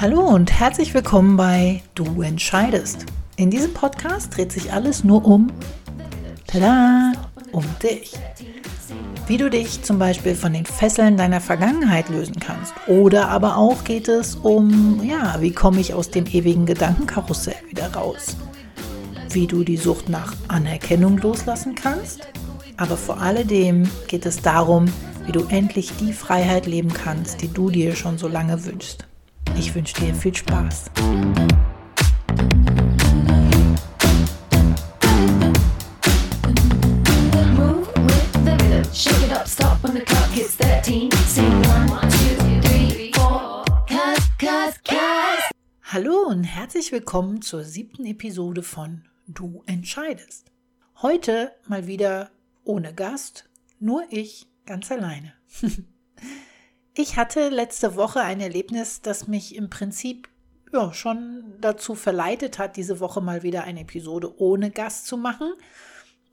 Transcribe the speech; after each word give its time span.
Hallo 0.00 0.20
und 0.22 0.50
herzlich 0.50 0.94
willkommen 0.94 1.36
bei 1.36 1.82
Du 1.94 2.22
entscheidest. 2.22 3.04
In 3.36 3.50
diesem 3.50 3.74
Podcast 3.74 4.34
dreht 4.34 4.50
sich 4.50 4.72
alles 4.72 5.04
nur 5.04 5.26
um, 5.26 5.52
tada, 6.46 7.12
um 7.52 7.62
dich. 7.82 8.14
Wie 9.26 9.36
du 9.36 9.50
dich 9.50 9.82
zum 9.82 9.98
Beispiel 9.98 10.34
von 10.34 10.54
den 10.54 10.64
Fesseln 10.64 11.18
deiner 11.18 11.42
Vergangenheit 11.42 12.08
lösen 12.08 12.40
kannst. 12.40 12.72
Oder 12.86 13.28
aber 13.28 13.58
auch 13.58 13.84
geht 13.84 14.08
es 14.08 14.36
um, 14.36 15.04
ja, 15.04 15.36
wie 15.40 15.52
komme 15.52 15.80
ich 15.80 15.92
aus 15.92 16.10
dem 16.10 16.24
ewigen 16.24 16.64
Gedankenkarussell 16.64 17.60
wieder 17.68 17.92
raus. 17.92 18.38
Wie 19.28 19.46
du 19.46 19.64
die 19.64 19.76
Sucht 19.76 20.08
nach 20.08 20.34
Anerkennung 20.48 21.18
loslassen 21.18 21.74
kannst. 21.74 22.26
Aber 22.78 22.96
vor 22.96 23.20
alledem 23.20 23.86
geht 24.08 24.24
es 24.24 24.40
darum, 24.40 24.86
wie 25.26 25.32
du 25.32 25.44
endlich 25.50 25.92
die 26.00 26.14
Freiheit 26.14 26.64
leben 26.64 26.94
kannst, 26.94 27.42
die 27.42 27.52
du 27.52 27.68
dir 27.68 27.94
schon 27.94 28.16
so 28.16 28.28
lange 28.28 28.64
wünschst. 28.64 29.09
Ich 29.56 29.74
wünsche 29.74 29.94
dir 29.94 30.14
viel 30.14 30.34
Spaß. 30.34 30.90
Hallo 45.82 46.26
und 46.28 46.44
herzlich 46.44 46.92
willkommen 46.92 47.42
zur 47.42 47.64
siebten 47.64 48.06
Episode 48.06 48.62
von 48.62 49.02
Du 49.26 49.62
entscheidest. 49.66 50.50
Heute 51.02 51.52
mal 51.66 51.86
wieder 51.86 52.30
ohne 52.64 52.94
Gast, 52.94 53.48
nur 53.78 54.04
ich 54.10 54.46
ganz 54.66 54.90
alleine. 54.90 55.34
Ich 56.94 57.16
hatte 57.16 57.48
letzte 57.48 57.94
Woche 57.96 58.20
ein 58.20 58.40
Erlebnis, 58.40 59.00
das 59.00 59.28
mich 59.28 59.54
im 59.54 59.70
Prinzip 59.70 60.28
ja, 60.72 60.92
schon 60.92 61.54
dazu 61.60 61.94
verleitet 61.94 62.58
hat, 62.58 62.76
diese 62.76 63.00
Woche 63.00 63.20
mal 63.20 63.42
wieder 63.42 63.64
eine 63.64 63.80
Episode 63.80 64.38
ohne 64.40 64.70
Gast 64.70 65.06
zu 65.06 65.16
machen. 65.16 65.52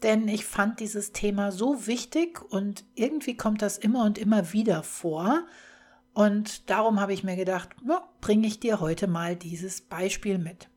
Denn 0.04 0.28
ich 0.28 0.46
fand 0.46 0.80
dieses 0.80 1.12
Thema 1.12 1.52
so 1.52 1.88
wichtig 1.88 2.42
und 2.52 2.84
irgendwie 2.94 3.36
kommt 3.36 3.62
das 3.62 3.78
immer 3.78 4.04
und 4.04 4.18
immer 4.18 4.54
wieder 4.54 4.84
vor. 4.84 5.44
Und 6.14 6.70
darum 6.70 7.00
habe 7.00 7.14
ich 7.14 7.24
mir 7.24 7.36
gedacht, 7.36 7.70
ja, 7.88 8.08
bringe 8.22 8.48
ich 8.48 8.60
dir 8.60 8.80
heute 8.80 9.08
mal 9.08 9.36
dieses 9.36 9.82
Beispiel 9.82 10.38
mit. 10.38 10.70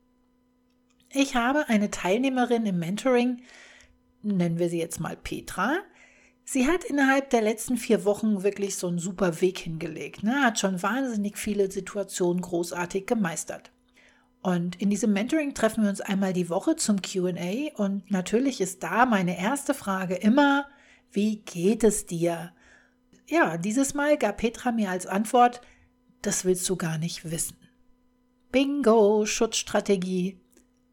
Ich 1.11 1.35
habe 1.35 1.67
eine 1.67 1.91
Teilnehmerin 1.91 2.65
im 2.65 2.79
Mentoring, 2.79 3.41
nennen 4.21 4.59
wir 4.59 4.69
sie 4.69 4.79
jetzt 4.79 4.99
mal 4.99 5.17
Petra, 5.17 5.77
Sie 6.53 6.67
hat 6.67 6.83
innerhalb 6.83 7.29
der 7.29 7.41
letzten 7.41 7.77
vier 7.77 8.03
Wochen 8.03 8.43
wirklich 8.43 8.75
so 8.75 8.87
einen 8.87 8.99
super 8.99 9.39
Weg 9.39 9.59
hingelegt. 9.59 10.21
Ne? 10.21 10.43
Hat 10.43 10.59
schon 10.59 10.83
wahnsinnig 10.83 11.37
viele 11.37 11.71
Situationen 11.71 12.41
großartig 12.41 13.05
gemeistert. 13.05 13.71
Und 14.41 14.75
in 14.81 14.89
diesem 14.89 15.13
Mentoring 15.13 15.53
treffen 15.53 15.83
wir 15.83 15.89
uns 15.89 16.01
einmal 16.01 16.33
die 16.33 16.49
Woche 16.49 16.75
zum 16.75 17.01
QA. 17.01 17.71
Und 17.77 18.11
natürlich 18.11 18.59
ist 18.59 18.83
da 18.83 19.05
meine 19.05 19.39
erste 19.39 19.73
Frage 19.73 20.15
immer, 20.15 20.67
wie 21.13 21.37
geht 21.37 21.85
es 21.85 22.05
dir? 22.05 22.51
Ja, 23.29 23.55
dieses 23.55 23.93
Mal 23.93 24.17
gab 24.17 24.35
Petra 24.35 24.73
mir 24.73 24.89
als 24.89 25.07
Antwort, 25.07 25.61
das 26.21 26.43
willst 26.43 26.67
du 26.67 26.75
gar 26.75 26.97
nicht 26.97 27.31
wissen. 27.31 27.55
Bingo, 28.51 29.25
Schutzstrategie. 29.25 30.37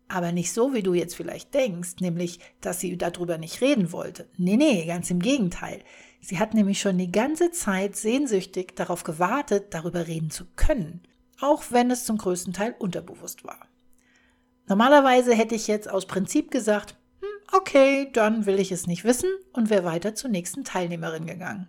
Aber 0.09 0.33
nicht 0.33 0.53
so, 0.53 0.73
wie 0.73 0.83
du 0.83 0.95
jetzt 0.95 1.14
vielleicht 1.14 1.53
denkst, 1.53 1.97
nämlich, 2.01 2.41
dass 2.62 2.81
sie 2.81 2.97
darüber 2.97 3.37
nicht 3.37 3.61
reden 3.61 3.92
wollte. 3.92 4.27
Nee, 4.39 4.56
nee, 4.56 4.87
ganz 4.87 5.11
im 5.11 5.20
Gegenteil. 5.20 5.83
Sie 6.20 6.39
hat 6.39 6.55
nämlich 6.55 6.81
schon 6.81 6.97
die 6.98 7.12
ganze 7.12 7.50
Zeit 7.50 7.95
sehnsüchtig 7.95 8.75
darauf 8.75 9.05
gewartet, 9.05 9.67
darüber 9.75 10.06
reden 10.06 10.31
zu 10.31 10.47
können, 10.56 11.03
auch 11.41 11.65
wenn 11.70 11.91
es 11.91 12.05
zum 12.05 12.17
größten 12.19 12.55
Teil 12.55 12.75
unterbewusst 12.78 13.45
war. 13.45 13.69
Normalerweise 14.67 15.34
hätte 15.34 15.55
ich 15.55 15.67
jetzt 15.67 15.89
aus 15.89 16.06
Prinzip 16.06 16.50
gesagt, 16.50 16.97
hm, 17.21 17.56
okay, 17.59 18.11
dann 18.12 18.47
will 18.47 18.59
ich 18.59 18.72
es 18.72 18.87
nicht 18.87 19.05
wissen 19.05 19.31
und 19.53 19.71
wäre 19.71 19.84
weiter 19.84 20.15
zur 20.15 20.31
nächsten 20.31 20.65
Teilnehmerin 20.65 21.27
gegangen. 21.27 21.69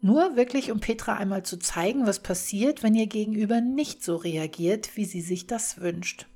Nur 0.00 0.36
wirklich, 0.36 0.70
um 0.70 0.78
Petra 0.78 1.14
einmal 1.14 1.42
zu 1.42 1.58
zeigen, 1.58 2.06
was 2.06 2.20
passiert, 2.20 2.82
wenn 2.82 2.94
ihr 2.94 3.06
Gegenüber 3.06 3.60
nicht 3.60 4.04
so 4.04 4.16
reagiert, 4.16 4.96
wie 4.96 5.04
sie 5.06 5.22
sich 5.22 5.46
das 5.46 5.80
wünscht. 5.80 6.26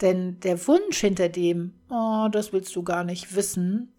Denn 0.00 0.40
der 0.40 0.66
Wunsch 0.66 0.98
hinter 0.98 1.28
dem, 1.28 1.74
oh, 1.90 2.28
das 2.30 2.52
willst 2.52 2.74
du 2.74 2.82
gar 2.82 3.04
nicht 3.04 3.34
wissen, 3.34 3.92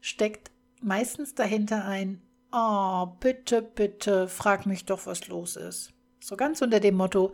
steckt 0.00 0.50
meistens 0.82 1.34
dahinter 1.34 1.84
ein, 1.84 2.20
oh, 2.52 3.06
bitte, 3.20 3.62
bitte, 3.62 4.26
frag 4.26 4.66
mich 4.66 4.84
doch, 4.84 5.06
was 5.06 5.28
los 5.28 5.56
ist. 5.56 5.92
So 6.20 6.36
ganz 6.36 6.60
unter 6.60 6.80
dem 6.80 6.96
Motto, 6.96 7.32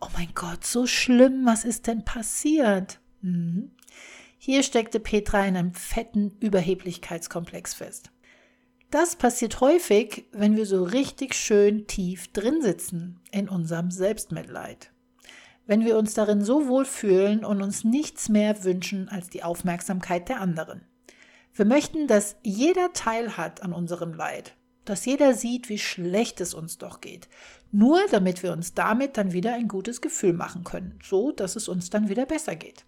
oh 0.00 0.08
mein 0.14 0.32
Gott, 0.34 0.66
so 0.66 0.86
schlimm, 0.86 1.46
was 1.46 1.64
ist 1.64 1.86
denn 1.86 2.04
passiert? 2.04 3.00
Mhm. 3.22 3.70
Hier 4.38 4.62
steckte 4.62 5.00
Petra 5.00 5.46
in 5.46 5.56
einem 5.56 5.72
fetten 5.72 6.36
Überheblichkeitskomplex 6.40 7.72
fest. 7.74 8.10
Das 8.90 9.16
passiert 9.16 9.60
häufig, 9.60 10.26
wenn 10.32 10.56
wir 10.56 10.66
so 10.66 10.84
richtig 10.84 11.34
schön 11.34 11.86
tief 11.86 12.28
drin 12.32 12.60
sitzen 12.62 13.20
in 13.32 13.48
unserem 13.48 13.90
Selbstmitleid 13.90 14.92
wenn 15.66 15.84
wir 15.84 15.98
uns 15.98 16.14
darin 16.14 16.42
so 16.42 16.68
wohl 16.68 16.84
fühlen 16.84 17.44
und 17.44 17.62
uns 17.62 17.84
nichts 17.84 18.28
mehr 18.28 18.64
wünschen 18.64 19.08
als 19.08 19.28
die 19.28 19.42
Aufmerksamkeit 19.42 20.28
der 20.28 20.40
anderen. 20.40 20.82
Wir 21.52 21.64
möchten, 21.64 22.06
dass 22.06 22.36
jeder 22.42 22.92
Teil 22.92 23.36
hat 23.36 23.62
an 23.62 23.72
unserem 23.72 24.14
Leid, 24.14 24.56
dass 24.84 25.04
jeder 25.04 25.34
sieht, 25.34 25.68
wie 25.68 25.78
schlecht 25.78 26.40
es 26.40 26.54
uns 26.54 26.78
doch 26.78 27.00
geht, 27.00 27.28
nur 27.72 27.98
damit 28.10 28.42
wir 28.42 28.52
uns 28.52 28.74
damit 28.74 29.16
dann 29.16 29.32
wieder 29.32 29.54
ein 29.54 29.66
gutes 29.68 30.00
Gefühl 30.00 30.32
machen 30.32 30.64
können, 30.64 30.98
so 31.02 31.32
dass 31.32 31.56
es 31.56 31.68
uns 31.68 31.90
dann 31.90 32.08
wieder 32.08 32.26
besser 32.26 32.56
geht. 32.56 32.84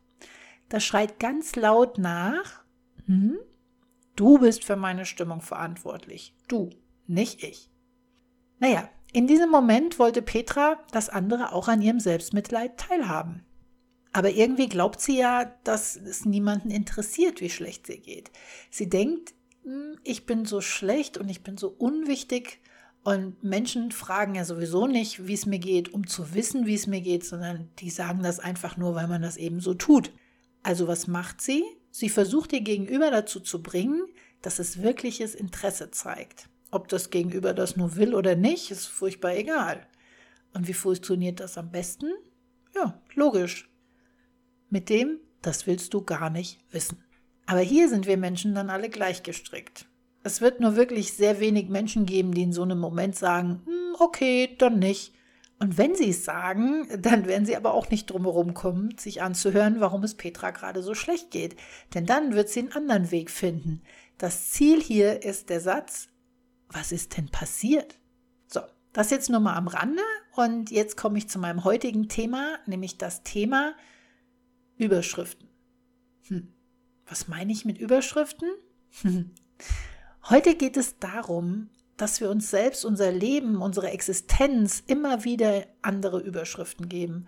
Das 0.68 0.84
schreit 0.84 1.18
ganz 1.18 1.56
laut 1.56 1.98
nach, 1.98 2.62
hm, 3.06 3.38
du 4.16 4.38
bist 4.38 4.64
für 4.64 4.76
meine 4.76 5.06
Stimmung 5.06 5.40
verantwortlich, 5.40 6.34
du, 6.46 6.70
nicht 7.06 7.42
ich. 7.42 7.70
Naja, 8.60 8.88
in 9.12 9.26
diesem 9.26 9.50
Moment 9.50 9.98
wollte 9.98 10.22
Petra, 10.22 10.78
dass 10.92 11.08
andere 11.08 11.52
auch 11.52 11.68
an 11.68 11.82
ihrem 11.82 12.00
Selbstmitleid 12.00 12.76
teilhaben. 12.78 13.44
Aber 14.12 14.30
irgendwie 14.30 14.68
glaubt 14.68 15.00
sie 15.00 15.18
ja, 15.18 15.52
dass 15.64 15.96
es 15.96 16.24
niemanden 16.24 16.70
interessiert, 16.70 17.40
wie 17.40 17.50
schlecht 17.50 17.86
sie 17.86 17.98
geht. 17.98 18.30
Sie 18.70 18.88
denkt, 18.88 19.34
hm, 19.64 19.98
ich 20.04 20.26
bin 20.26 20.44
so 20.44 20.60
schlecht 20.60 21.18
und 21.18 21.28
ich 21.28 21.42
bin 21.42 21.56
so 21.56 21.68
unwichtig 21.68 22.60
und 23.04 23.42
Menschen 23.42 23.90
fragen 23.92 24.34
ja 24.34 24.44
sowieso 24.44 24.86
nicht, 24.86 25.26
wie 25.26 25.34
es 25.34 25.46
mir 25.46 25.58
geht, 25.58 25.94
um 25.94 26.06
zu 26.06 26.34
wissen, 26.34 26.66
wie 26.66 26.74
es 26.74 26.86
mir 26.86 27.00
geht, 27.00 27.24
sondern 27.24 27.70
die 27.78 27.90
sagen 27.90 28.22
das 28.22 28.40
einfach 28.40 28.76
nur, 28.76 28.94
weil 28.94 29.08
man 29.08 29.22
das 29.22 29.36
eben 29.36 29.60
so 29.60 29.74
tut. 29.74 30.12
Also 30.62 30.88
was 30.88 31.06
macht 31.06 31.40
sie? 31.40 31.64
Sie 31.90 32.08
versucht 32.08 32.52
ihr 32.52 32.60
Gegenüber 32.60 33.10
dazu 33.10 33.40
zu 33.40 33.62
bringen, 33.62 34.02
dass 34.42 34.58
es 34.58 34.82
wirkliches 34.82 35.34
Interesse 35.34 35.90
zeigt. 35.90 36.48
Ob 36.70 36.88
das 36.88 37.10
Gegenüber 37.10 37.54
das 37.54 37.76
nur 37.76 37.96
will 37.96 38.14
oder 38.14 38.36
nicht, 38.36 38.70
ist 38.70 38.86
furchtbar 38.86 39.34
egal. 39.34 39.86
Und 40.54 40.68
wie 40.68 40.74
funktioniert 40.74 41.40
das 41.40 41.56
am 41.56 41.70
besten? 41.70 42.12
Ja, 42.74 43.00
logisch. 43.14 43.70
Mit 44.70 44.88
dem, 44.88 45.18
das 45.40 45.66
willst 45.66 45.94
du 45.94 46.02
gar 46.02 46.30
nicht 46.30 46.60
wissen. 46.70 47.04
Aber 47.46 47.60
hier 47.60 47.88
sind 47.88 48.06
wir 48.06 48.18
Menschen 48.18 48.54
dann 48.54 48.68
alle 48.68 48.90
gleich 48.90 49.22
gestrickt. 49.22 49.86
Es 50.22 50.40
wird 50.40 50.60
nur 50.60 50.76
wirklich 50.76 51.14
sehr 51.14 51.40
wenig 51.40 51.68
Menschen 51.68 52.04
geben, 52.04 52.34
die 52.34 52.42
in 52.42 52.52
so 52.52 52.62
einem 52.62 52.78
Moment 52.78 53.16
sagen, 53.16 53.62
hm, 53.64 53.96
okay, 53.98 54.54
dann 54.58 54.78
nicht. 54.78 55.14
Und 55.58 55.78
wenn 55.78 55.94
sie 55.94 56.10
es 56.10 56.24
sagen, 56.24 56.86
dann 57.00 57.26
werden 57.26 57.46
sie 57.46 57.56
aber 57.56 57.72
auch 57.72 57.90
nicht 57.90 58.10
drumherum 58.10 58.54
kommen, 58.54 58.96
sich 58.98 59.22
anzuhören, 59.22 59.80
warum 59.80 60.04
es 60.04 60.14
Petra 60.14 60.50
gerade 60.50 60.82
so 60.82 60.94
schlecht 60.94 61.30
geht. 61.30 61.56
Denn 61.94 62.06
dann 62.06 62.34
wird 62.34 62.48
sie 62.48 62.60
einen 62.60 62.72
anderen 62.72 63.10
Weg 63.10 63.30
finden. 63.30 63.82
Das 64.18 64.50
Ziel 64.50 64.80
hier 64.80 65.22
ist 65.22 65.48
der 65.48 65.60
Satz, 65.60 66.08
was 66.70 66.92
ist 66.92 67.16
denn 67.16 67.28
passiert? 67.28 67.98
So, 68.46 68.60
das 68.92 69.10
jetzt 69.10 69.30
nur 69.30 69.40
mal 69.40 69.56
am 69.56 69.68
Rande 69.68 70.02
und 70.34 70.70
jetzt 70.70 70.96
komme 70.96 71.18
ich 71.18 71.28
zu 71.28 71.38
meinem 71.38 71.64
heutigen 71.64 72.08
Thema, 72.08 72.58
nämlich 72.66 72.98
das 72.98 73.22
Thema 73.22 73.74
Überschriften. 74.76 75.48
Hm. 76.28 76.52
Was 77.06 77.28
meine 77.28 77.52
ich 77.52 77.64
mit 77.64 77.78
Überschriften? 77.78 78.48
Heute 80.28 80.54
geht 80.54 80.76
es 80.76 80.98
darum, 80.98 81.70
dass 81.96 82.20
wir 82.20 82.30
uns 82.30 82.50
selbst, 82.50 82.84
unser 82.84 83.10
Leben, 83.10 83.60
unsere 83.60 83.90
Existenz 83.90 84.82
immer 84.86 85.24
wieder 85.24 85.66
andere 85.82 86.20
Überschriften 86.20 86.88
geben. 86.88 87.26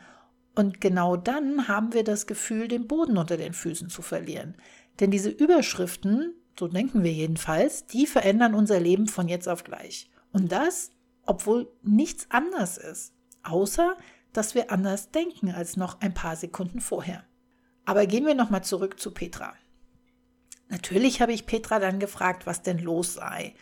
Und 0.55 0.81
genau 0.81 1.17
dann 1.17 1.67
haben 1.69 1.93
wir 1.93 2.05
das 2.05 2.27
Gefühl, 2.27 2.69
den 2.69 2.87
Boden 2.87 3.17
unter 3.17 3.37
den 3.37 3.53
Füßen 3.53 3.89
zu 3.89 4.03
verlieren. 4.03 4.55
Denn 5.01 5.11
diese 5.11 5.31
Überschriften 5.31 6.35
so 6.59 6.69
denken 6.69 7.03
wir 7.03 7.13
jedenfalls, 7.13 7.87
die 7.87 8.07
verändern 8.07 8.55
unser 8.55 8.81
Leben 8.81 9.07
von 9.07 9.29
jetzt 9.29 9.49
auf 9.49 9.65
gleich. 9.65 10.11
Und 10.33 10.53
das, 10.53 10.91
obwohl 11.25 11.71
nichts 11.83 12.27
anders 12.31 12.77
ist, 12.77 13.13
außer 13.43 13.97
dass 14.33 14.55
wir 14.55 14.71
anders 14.71 15.11
denken 15.11 15.51
als 15.51 15.77
noch 15.77 16.01
ein 16.01 16.15
paar 16.15 16.37
Sekunden 16.37 16.81
vorher. 16.81 17.25
Aber 17.85 18.07
gehen 18.07 18.27
wir 18.27 18.35
nochmal 18.35 18.63
zurück 18.63 19.01
zu 19.01 19.11
Petra. 19.11 19.55
Natürlich 20.69 21.21
habe 21.21 21.33
ich 21.33 21.47
Petra 21.47 21.81
dann 21.81 21.99
gefragt, 21.99 22.47
was 22.47 22.63
denn 22.63 22.79
los 22.79 23.15
sei. 23.15 23.55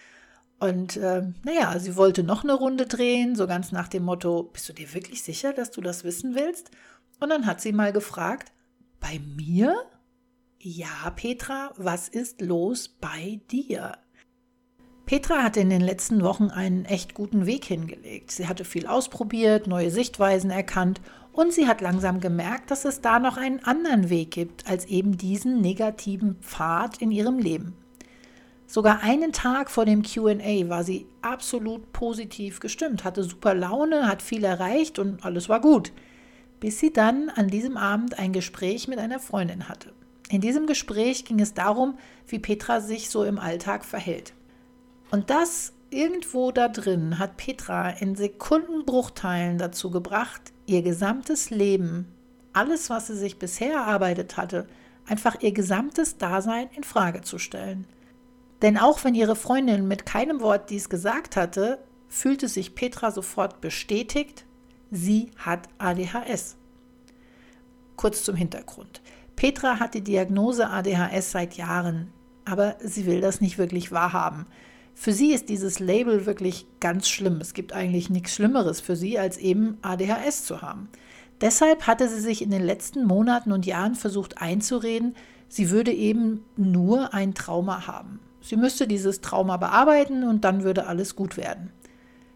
Und 0.60 0.96
äh, 0.96 1.22
naja, 1.44 1.78
sie 1.78 1.96
wollte 1.96 2.22
noch 2.22 2.42
eine 2.42 2.52
Runde 2.52 2.86
drehen, 2.86 3.36
so 3.36 3.46
ganz 3.46 3.72
nach 3.72 3.88
dem 3.88 4.02
Motto, 4.02 4.42
bist 4.42 4.68
du 4.68 4.72
dir 4.72 4.92
wirklich 4.92 5.22
sicher, 5.22 5.52
dass 5.52 5.70
du 5.70 5.80
das 5.80 6.04
wissen 6.04 6.34
willst? 6.34 6.70
Und 7.20 7.30
dann 7.30 7.46
hat 7.46 7.60
sie 7.60 7.72
mal 7.72 7.92
gefragt, 7.92 8.52
bei 9.00 9.20
mir? 9.36 9.74
Ja, 10.60 11.10
Petra, 11.14 11.70
was 11.76 12.08
ist 12.08 12.40
los 12.40 12.88
bei 12.88 13.40
dir? 13.48 13.96
Petra 15.06 15.44
hatte 15.44 15.60
in 15.60 15.70
den 15.70 15.80
letzten 15.80 16.20
Wochen 16.24 16.50
einen 16.50 16.84
echt 16.84 17.14
guten 17.14 17.46
Weg 17.46 17.64
hingelegt. 17.64 18.32
Sie 18.32 18.48
hatte 18.48 18.64
viel 18.64 18.88
ausprobiert, 18.88 19.68
neue 19.68 19.92
Sichtweisen 19.92 20.50
erkannt 20.50 21.00
und 21.30 21.52
sie 21.52 21.68
hat 21.68 21.80
langsam 21.80 22.18
gemerkt, 22.18 22.72
dass 22.72 22.84
es 22.84 23.00
da 23.00 23.20
noch 23.20 23.36
einen 23.36 23.62
anderen 23.62 24.10
Weg 24.10 24.32
gibt 24.32 24.68
als 24.68 24.86
eben 24.86 25.16
diesen 25.16 25.60
negativen 25.60 26.34
Pfad 26.40 27.00
in 27.00 27.12
ihrem 27.12 27.38
Leben. 27.38 27.76
Sogar 28.66 29.04
einen 29.04 29.30
Tag 29.30 29.70
vor 29.70 29.84
dem 29.84 30.02
QA 30.02 30.68
war 30.68 30.82
sie 30.82 31.06
absolut 31.22 31.92
positiv 31.92 32.58
gestimmt, 32.58 33.04
hatte 33.04 33.22
super 33.22 33.54
Laune, 33.54 34.08
hat 34.08 34.22
viel 34.22 34.42
erreicht 34.42 34.98
und 34.98 35.24
alles 35.24 35.48
war 35.48 35.60
gut. 35.60 35.92
Bis 36.58 36.80
sie 36.80 36.92
dann 36.92 37.30
an 37.30 37.46
diesem 37.46 37.76
Abend 37.76 38.18
ein 38.18 38.32
Gespräch 38.32 38.88
mit 38.88 38.98
einer 38.98 39.20
Freundin 39.20 39.68
hatte. 39.68 39.92
In 40.30 40.40
diesem 40.40 40.66
Gespräch 40.66 41.24
ging 41.24 41.40
es 41.40 41.54
darum, 41.54 41.98
wie 42.26 42.38
Petra 42.38 42.80
sich 42.80 43.08
so 43.08 43.24
im 43.24 43.38
Alltag 43.38 43.84
verhält. 43.84 44.34
Und 45.10 45.30
das 45.30 45.72
irgendwo 45.90 46.52
da 46.52 46.68
drin 46.68 47.18
hat 47.18 47.38
Petra 47.38 47.90
in 47.90 48.14
Sekundenbruchteilen 48.14 49.56
dazu 49.56 49.90
gebracht, 49.90 50.52
ihr 50.66 50.82
gesamtes 50.82 51.48
Leben, 51.48 52.06
alles, 52.52 52.90
was 52.90 53.06
sie 53.06 53.16
sich 53.16 53.38
bisher 53.38 53.72
erarbeitet 53.72 54.36
hatte, 54.36 54.66
einfach 55.06 55.40
ihr 55.40 55.52
gesamtes 55.52 56.18
Dasein 56.18 56.68
in 56.76 56.84
Frage 56.84 57.22
zu 57.22 57.38
stellen. 57.38 57.86
Denn 58.60 58.76
auch 58.76 59.04
wenn 59.04 59.14
ihre 59.14 59.36
Freundin 59.36 59.88
mit 59.88 60.04
keinem 60.04 60.40
Wort 60.40 60.68
dies 60.68 60.90
gesagt 60.90 61.36
hatte, 61.36 61.78
fühlte 62.08 62.48
sich 62.48 62.74
Petra 62.74 63.10
sofort 63.10 63.60
bestätigt, 63.60 64.44
sie 64.90 65.30
hat 65.38 65.68
ADHS. 65.78 66.56
Kurz 67.96 68.24
zum 68.24 68.36
Hintergrund. 68.36 69.00
Petra 69.38 69.78
hat 69.78 69.94
die 69.94 70.00
Diagnose 70.00 70.68
ADHS 70.68 71.30
seit 71.30 71.54
Jahren, 71.54 72.08
aber 72.44 72.74
sie 72.80 73.06
will 73.06 73.20
das 73.20 73.40
nicht 73.40 73.56
wirklich 73.56 73.92
wahrhaben. 73.92 74.46
Für 74.94 75.12
sie 75.12 75.30
ist 75.30 75.48
dieses 75.48 75.78
Label 75.78 76.26
wirklich 76.26 76.66
ganz 76.80 77.08
schlimm. 77.08 77.40
Es 77.40 77.54
gibt 77.54 77.72
eigentlich 77.72 78.10
nichts 78.10 78.34
Schlimmeres 78.34 78.80
für 78.80 78.96
sie, 78.96 79.16
als 79.16 79.38
eben 79.38 79.78
ADHS 79.80 80.44
zu 80.44 80.60
haben. 80.60 80.88
Deshalb 81.40 81.86
hatte 81.86 82.08
sie 82.08 82.18
sich 82.18 82.42
in 82.42 82.50
den 82.50 82.64
letzten 82.64 83.06
Monaten 83.06 83.52
und 83.52 83.64
Jahren 83.64 83.94
versucht 83.94 84.42
einzureden, 84.42 85.14
sie 85.48 85.70
würde 85.70 85.92
eben 85.92 86.44
nur 86.56 87.14
ein 87.14 87.32
Trauma 87.32 87.86
haben. 87.86 88.18
Sie 88.40 88.56
müsste 88.56 88.88
dieses 88.88 89.20
Trauma 89.20 89.56
bearbeiten 89.56 90.24
und 90.24 90.42
dann 90.44 90.64
würde 90.64 90.88
alles 90.88 91.14
gut 91.14 91.36
werden. 91.36 91.70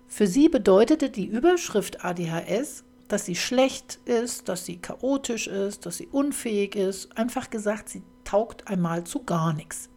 Für 0.07 0.29
sie 0.29 0.49
bedeutete 0.49 1.11
die 1.11 1.27
Überschrift 1.27 2.05
ADHS, 2.05 2.85
dass 3.13 3.27
sie 3.27 3.37
schlecht 3.37 3.99
ist, 4.07 4.49
dass 4.49 4.65
sie 4.65 4.79
chaotisch 4.79 5.47
ist, 5.47 5.85
dass 5.85 5.99
sie 5.99 6.07
unfähig 6.07 6.77
ist. 6.77 7.15
Einfach 7.17 7.51
gesagt, 7.51 7.91
sie 7.91 8.03
taugt 8.25 8.69
einmal 8.69 9.05
zu 9.05 9.23
gar 9.23 9.53
nichts. 9.53 9.91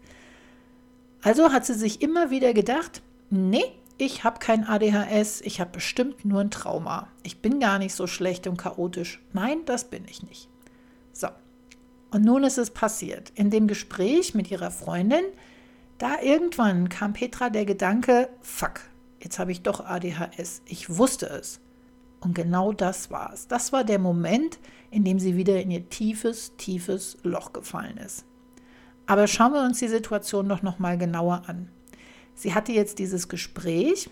Also 1.22 1.54
hat 1.54 1.66
sie 1.66 1.76
sich 1.76 2.02
immer 2.02 2.30
wieder 2.30 2.54
gedacht, 2.54 3.02
nee, 3.30 3.64
ich 3.98 4.26
habe 4.26 4.40
kein 4.40 4.66
ADHS, 4.66 5.40
ich 5.42 5.62
habe 5.62 5.72
bestimmt 5.72 6.26
nur 6.26 6.42
ein 6.42 6.52
Trauma. 6.52 7.08
Ich 7.24 7.42
bin 7.42 7.62
gar 7.62 7.80
nicht 7.80 7.96
so 7.96 8.06
schlecht 8.06 8.48
und 8.48 8.58
chaotisch. 8.58 9.22
Nein, 9.32 9.60
das 9.66 9.86
bin 9.86 10.04
ich 10.10 10.22
nicht. 10.22 10.50
So. 11.14 11.30
Und 12.12 12.26
nun 12.26 12.44
ist 12.44 12.58
es 12.58 12.70
passiert. 12.70 13.32
In 13.36 13.50
dem 13.50 13.68
Gespräch 13.68 14.36
mit 14.36 14.52
ihrer 14.52 14.72
Freundin 14.72 15.24
da 16.00 16.20
irgendwann 16.22 16.90
kam 16.90 17.14
Petra 17.14 17.50
der 17.50 17.64
Gedanke, 17.64 18.28
fuck, 18.42 18.82
jetzt 19.22 19.40
habe 19.40 19.54
ich 19.54 19.62
doch 19.62 19.86
ADHS. 19.86 20.62
Ich 20.66 20.98
wusste 20.98 21.28
es. 21.28 21.62
Und 22.22 22.34
genau 22.34 22.74
das 22.74 23.12
war 23.12 23.32
es. 23.34 23.48
Das 23.48 23.72
war 23.72 23.84
der 23.84 24.00
Moment, 24.00 24.60
in 24.92 25.04
dem 25.04 25.20
sie 25.20 25.36
wieder 25.36 25.62
in 25.62 25.72
ihr 25.72 25.90
tiefes, 25.90 26.56
tiefes 26.58 27.18
Loch 27.24 27.54
gefallen 27.54 27.98
ist. 27.98 28.26
Aber 29.06 29.28
schauen 29.28 29.54
wir 29.54 29.62
uns 29.62 29.80
die 29.80 29.88
Situation 29.88 30.50
doch 30.50 30.62
noch 30.62 30.80
mal 30.80 30.98
genauer 30.98 31.44
an. 31.48 31.70
Sie 32.34 32.54
hatte 32.54 32.72
jetzt 32.72 33.00
dieses 33.00 33.30
Gespräch 33.30 34.10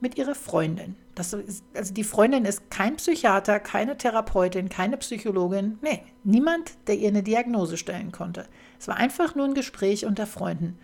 mit 0.00 0.16
ihrer 0.16 0.34
Freundin. 0.34 0.96
Ist, 1.18 1.34
also 1.74 1.92
die 1.92 2.04
Freundin 2.04 2.46
ist 2.46 2.70
kein 2.70 2.96
Psychiater, 2.96 3.60
keine 3.60 3.98
Therapeutin, 3.98 4.70
keine 4.70 4.96
Psychologin. 4.96 5.78
Nee, 5.82 6.02
niemand, 6.24 6.72
der 6.86 6.96
ihr 6.96 7.08
eine 7.08 7.22
Diagnose 7.22 7.76
stellen 7.76 8.10
konnte. 8.10 8.46
Es 8.78 8.88
war 8.88 8.96
einfach 8.96 9.34
nur 9.34 9.44
ein 9.44 9.54
Gespräch 9.54 10.06
unter 10.06 10.26
Freunden. 10.26 10.78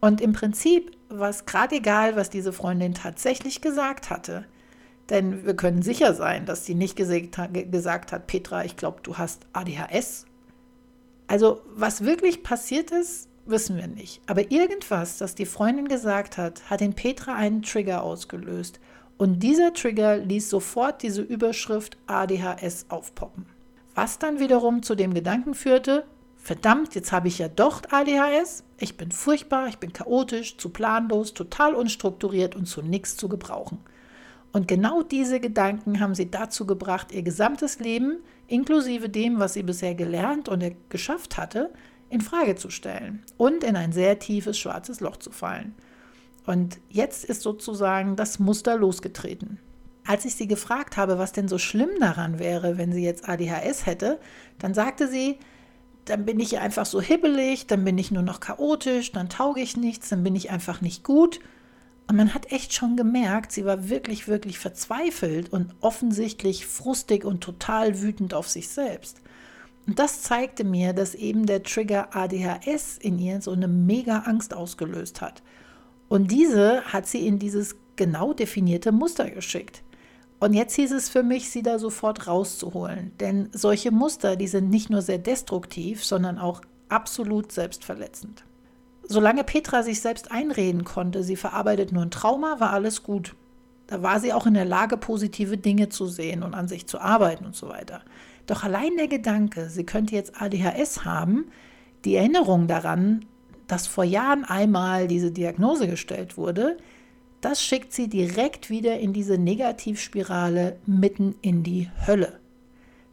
Und 0.00 0.20
im 0.20 0.32
Prinzip 0.32 0.90
war 1.08 1.28
es 1.28 1.46
gerade 1.46 1.76
egal, 1.76 2.16
was 2.16 2.30
diese 2.30 2.52
Freundin 2.52 2.94
tatsächlich 2.94 3.60
gesagt 3.60 4.10
hatte. 4.10 4.46
Denn 5.10 5.44
wir 5.44 5.54
können 5.54 5.82
sicher 5.82 6.14
sein, 6.14 6.46
dass 6.46 6.64
sie 6.64 6.74
nicht 6.74 6.96
gesagt 6.96 8.12
hat, 8.12 8.26
Petra, 8.28 8.64
ich 8.64 8.76
glaube, 8.76 9.00
du 9.02 9.18
hast 9.18 9.46
ADHS. 9.52 10.24
Also 11.26 11.62
was 11.74 12.04
wirklich 12.04 12.42
passiert 12.42 12.92
ist, 12.92 13.28
wissen 13.44 13.76
wir 13.76 13.88
nicht. 13.88 14.22
Aber 14.26 14.50
irgendwas, 14.50 15.18
das 15.18 15.34
die 15.34 15.46
Freundin 15.46 15.88
gesagt 15.88 16.38
hat, 16.38 16.70
hat 16.70 16.80
in 16.80 16.94
Petra 16.94 17.34
einen 17.34 17.62
Trigger 17.62 18.02
ausgelöst. 18.02 18.80
Und 19.18 19.40
dieser 19.40 19.74
Trigger 19.74 20.16
ließ 20.16 20.48
sofort 20.48 21.02
diese 21.02 21.22
Überschrift 21.22 21.98
ADHS 22.06 22.86
aufpoppen. 22.88 23.46
Was 23.94 24.18
dann 24.18 24.38
wiederum 24.38 24.82
zu 24.82 24.94
dem 24.94 25.12
Gedanken 25.12 25.54
führte, 25.54 26.04
verdammt, 26.36 26.94
jetzt 26.94 27.12
habe 27.12 27.28
ich 27.28 27.38
ja 27.38 27.48
doch 27.48 27.82
ADHS, 27.90 28.64
ich 28.78 28.96
bin 28.96 29.10
furchtbar, 29.10 29.66
ich 29.68 29.78
bin 29.78 29.92
chaotisch, 29.92 30.56
zu 30.56 30.70
planlos, 30.70 31.34
total 31.34 31.74
unstrukturiert 31.74 32.56
und 32.56 32.66
zu 32.66 32.80
nichts 32.80 33.16
zu 33.16 33.28
gebrauchen. 33.28 33.78
Und 34.52 34.66
genau 34.66 35.02
diese 35.02 35.38
Gedanken 35.38 36.00
haben 36.00 36.14
sie 36.14 36.30
dazu 36.30 36.66
gebracht, 36.66 37.12
ihr 37.12 37.22
gesamtes 37.22 37.78
Leben, 37.78 38.18
inklusive 38.48 39.08
dem, 39.08 39.38
was 39.38 39.54
sie 39.54 39.62
bisher 39.62 39.94
gelernt 39.94 40.48
und 40.48 40.64
geschafft 40.88 41.36
hatte, 41.36 41.70
in 42.08 42.20
Frage 42.20 42.56
zu 42.56 42.70
stellen 42.70 43.22
und 43.36 43.62
in 43.62 43.76
ein 43.76 43.92
sehr 43.92 44.18
tiefes 44.18 44.58
schwarzes 44.58 45.00
Loch 45.00 45.16
zu 45.16 45.30
fallen. 45.30 45.74
Und 46.44 46.80
jetzt 46.88 47.24
ist 47.24 47.42
sozusagen 47.42 48.16
das 48.16 48.40
Muster 48.40 48.76
losgetreten. 48.76 49.58
Als 50.04 50.24
ich 50.24 50.34
sie 50.34 50.48
gefragt 50.48 50.96
habe, 50.96 51.18
was 51.18 51.30
denn 51.30 51.46
so 51.46 51.58
schlimm 51.58 51.90
daran 52.00 52.40
wäre, 52.40 52.78
wenn 52.78 52.92
sie 52.92 53.04
jetzt 53.04 53.28
ADHS 53.28 53.86
hätte, 53.86 54.18
dann 54.58 54.74
sagte 54.74 55.06
sie, 55.06 55.38
dann 56.06 56.24
bin 56.24 56.40
ich 56.40 56.58
einfach 56.58 56.86
so 56.86 57.00
hibbelig, 57.00 57.68
dann 57.68 57.84
bin 57.84 57.98
ich 57.98 58.10
nur 58.10 58.22
noch 58.22 58.40
chaotisch, 58.40 59.12
dann 59.12 59.28
tauge 59.28 59.60
ich 59.60 59.76
nichts, 59.76 60.08
dann 60.08 60.24
bin 60.24 60.34
ich 60.34 60.50
einfach 60.50 60.80
nicht 60.80 61.04
gut. 61.04 61.38
Und 62.10 62.16
man 62.16 62.34
hat 62.34 62.50
echt 62.50 62.74
schon 62.74 62.96
gemerkt, 62.96 63.52
sie 63.52 63.64
war 63.64 63.88
wirklich, 63.88 64.26
wirklich 64.26 64.58
verzweifelt 64.58 65.52
und 65.52 65.76
offensichtlich 65.80 66.66
frustig 66.66 67.24
und 67.24 67.40
total 67.40 68.02
wütend 68.02 68.34
auf 68.34 68.48
sich 68.48 68.66
selbst. 68.66 69.20
Und 69.86 70.00
das 70.00 70.20
zeigte 70.20 70.64
mir, 70.64 70.92
dass 70.92 71.14
eben 71.14 71.46
der 71.46 71.62
Trigger 71.62 72.08
ADHS 72.16 72.98
in 72.98 73.20
ihr 73.20 73.40
so 73.40 73.52
eine 73.52 73.68
mega 73.68 74.24
Angst 74.26 74.54
ausgelöst 74.54 75.20
hat. 75.20 75.44
Und 76.08 76.32
diese 76.32 76.82
hat 76.82 77.06
sie 77.06 77.24
in 77.28 77.38
dieses 77.38 77.76
genau 77.94 78.32
definierte 78.32 78.90
Muster 78.90 79.30
geschickt. 79.30 79.84
Und 80.40 80.52
jetzt 80.52 80.74
hieß 80.74 80.90
es 80.90 81.08
für 81.08 81.22
mich, 81.22 81.50
sie 81.50 81.62
da 81.62 81.78
sofort 81.78 82.26
rauszuholen. 82.26 83.12
Denn 83.20 83.50
solche 83.52 83.92
Muster, 83.92 84.34
die 84.34 84.48
sind 84.48 84.68
nicht 84.68 84.90
nur 84.90 85.02
sehr 85.02 85.18
destruktiv, 85.18 86.04
sondern 86.04 86.40
auch 86.40 86.60
absolut 86.88 87.52
selbstverletzend. 87.52 88.42
Solange 89.12 89.42
Petra 89.42 89.82
sich 89.82 90.00
selbst 90.00 90.30
einreden 90.30 90.84
konnte, 90.84 91.24
sie 91.24 91.34
verarbeitet 91.34 91.90
nur 91.90 92.04
ein 92.04 92.12
Trauma, 92.12 92.60
war 92.60 92.70
alles 92.70 93.02
gut. 93.02 93.34
Da 93.88 94.04
war 94.04 94.20
sie 94.20 94.32
auch 94.32 94.46
in 94.46 94.54
der 94.54 94.64
Lage, 94.64 94.96
positive 94.96 95.58
Dinge 95.58 95.88
zu 95.88 96.06
sehen 96.06 96.44
und 96.44 96.54
an 96.54 96.68
sich 96.68 96.86
zu 96.86 97.00
arbeiten 97.00 97.44
und 97.44 97.56
so 97.56 97.68
weiter. 97.68 98.02
Doch 98.46 98.62
allein 98.62 98.96
der 98.96 99.08
Gedanke, 99.08 99.68
sie 99.68 99.82
könnte 99.82 100.14
jetzt 100.14 100.40
ADHS 100.40 101.04
haben, 101.04 101.46
die 102.04 102.14
Erinnerung 102.14 102.68
daran, 102.68 103.24
dass 103.66 103.88
vor 103.88 104.04
Jahren 104.04 104.44
einmal 104.44 105.08
diese 105.08 105.32
Diagnose 105.32 105.88
gestellt 105.88 106.36
wurde, 106.36 106.76
das 107.40 107.64
schickt 107.64 107.92
sie 107.92 108.06
direkt 108.06 108.70
wieder 108.70 109.00
in 109.00 109.12
diese 109.12 109.38
Negativspirale 109.38 110.76
mitten 110.86 111.34
in 111.42 111.64
die 111.64 111.90
Hölle. 112.06 112.38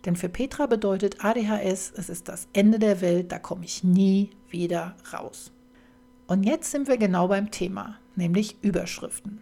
Denn 0.06 0.16
für 0.16 0.30
Petra 0.30 0.68
bedeutet 0.68 1.26
ADHS, 1.26 1.92
es 1.98 2.10
ist 2.10 2.30
das 2.30 2.48
Ende 2.54 2.78
der 2.78 3.02
Welt, 3.02 3.32
da 3.32 3.40
komme 3.40 3.66
ich 3.66 3.84
nie 3.84 4.30
wieder 4.52 4.96
raus. 5.12 5.52
Und 6.28 6.44
jetzt 6.44 6.72
sind 6.72 6.90
wir 6.90 6.98
genau 6.98 7.30
beim 7.30 7.52
Thema, 7.52 7.98
nämlich 8.16 8.58
Überschriften. 8.62 9.42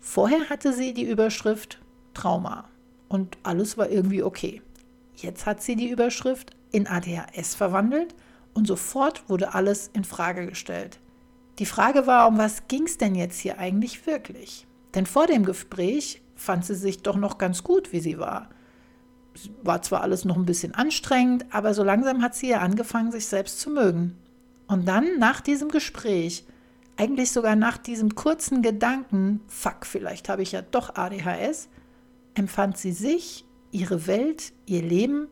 Vorher 0.00 0.50
hatte 0.50 0.72
sie 0.72 0.92
die 0.92 1.08
Überschrift 1.08 1.80
Trauma 2.12 2.68
und 3.08 3.38
alles 3.44 3.78
war 3.78 3.88
irgendwie 3.88 4.22
okay. 4.22 4.62
Jetzt 5.14 5.46
hat 5.46 5.62
sie 5.62 5.76
die 5.76 5.88
Überschrift 5.88 6.56
in 6.72 6.88
ADHS 6.88 7.54
verwandelt 7.54 8.14
und 8.52 8.66
sofort 8.66 9.28
wurde 9.28 9.54
alles 9.54 9.90
in 9.92 10.04
Frage 10.04 10.46
gestellt. 10.46 10.98
Die 11.58 11.66
Frage 11.66 12.06
war, 12.06 12.28
um 12.28 12.36
was 12.36 12.68
ging 12.68 12.84
es 12.84 12.98
denn 12.98 13.14
jetzt 13.14 13.38
hier 13.38 13.58
eigentlich 13.58 14.06
wirklich? 14.06 14.66
Denn 14.94 15.06
vor 15.06 15.26
dem 15.26 15.44
Gespräch 15.44 16.20
fand 16.34 16.64
sie 16.64 16.74
sich 16.74 17.02
doch 17.02 17.16
noch 17.16 17.38
ganz 17.38 17.62
gut, 17.62 17.92
wie 17.92 18.00
sie 18.00 18.18
war. 18.18 18.50
War 19.62 19.82
zwar 19.82 20.02
alles 20.02 20.24
noch 20.24 20.36
ein 20.36 20.46
bisschen 20.46 20.74
anstrengend, 20.74 21.46
aber 21.50 21.74
so 21.74 21.84
langsam 21.84 22.22
hat 22.22 22.34
sie 22.34 22.48
ja 22.48 22.58
angefangen, 22.58 23.12
sich 23.12 23.26
selbst 23.26 23.60
zu 23.60 23.70
mögen. 23.70 24.16
Und 24.66 24.86
dann, 24.86 25.18
nach 25.18 25.40
diesem 25.40 25.68
Gespräch, 25.68 26.44
eigentlich 26.96 27.30
sogar 27.30 27.56
nach 27.56 27.78
diesem 27.78 28.14
kurzen 28.14 28.62
Gedanken, 28.62 29.40
fuck, 29.48 29.86
vielleicht 29.86 30.28
habe 30.28 30.42
ich 30.42 30.52
ja 30.52 30.62
doch 30.62 30.96
ADHS, 30.96 31.68
empfand 32.34 32.78
sie 32.78 32.92
sich, 32.92 33.44
ihre 33.70 34.06
Welt, 34.06 34.52
ihr 34.66 34.82
Leben 34.82 35.28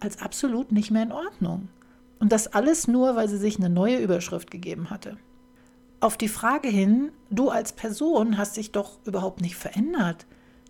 als 0.00 0.20
absolut 0.20 0.72
nicht 0.72 0.90
mehr 0.90 1.02
in 1.02 1.12
Ordnung. 1.12 1.68
Und 2.18 2.32
das 2.32 2.48
alles 2.48 2.88
nur, 2.88 3.16
weil 3.16 3.28
sie 3.28 3.38
sich 3.38 3.58
eine 3.58 3.68
neue 3.68 3.98
Überschrift 3.98 4.50
gegeben 4.50 4.90
hatte. 4.90 5.16
Auf 6.00 6.16
die 6.16 6.28
Frage 6.28 6.68
hin, 6.68 7.10
du 7.30 7.50
als 7.50 7.72
Person 7.72 8.38
hast 8.38 8.56
dich 8.56 8.72
doch 8.72 8.98
überhaupt 9.04 9.40
nicht 9.40 9.56
verändert. 9.56 10.26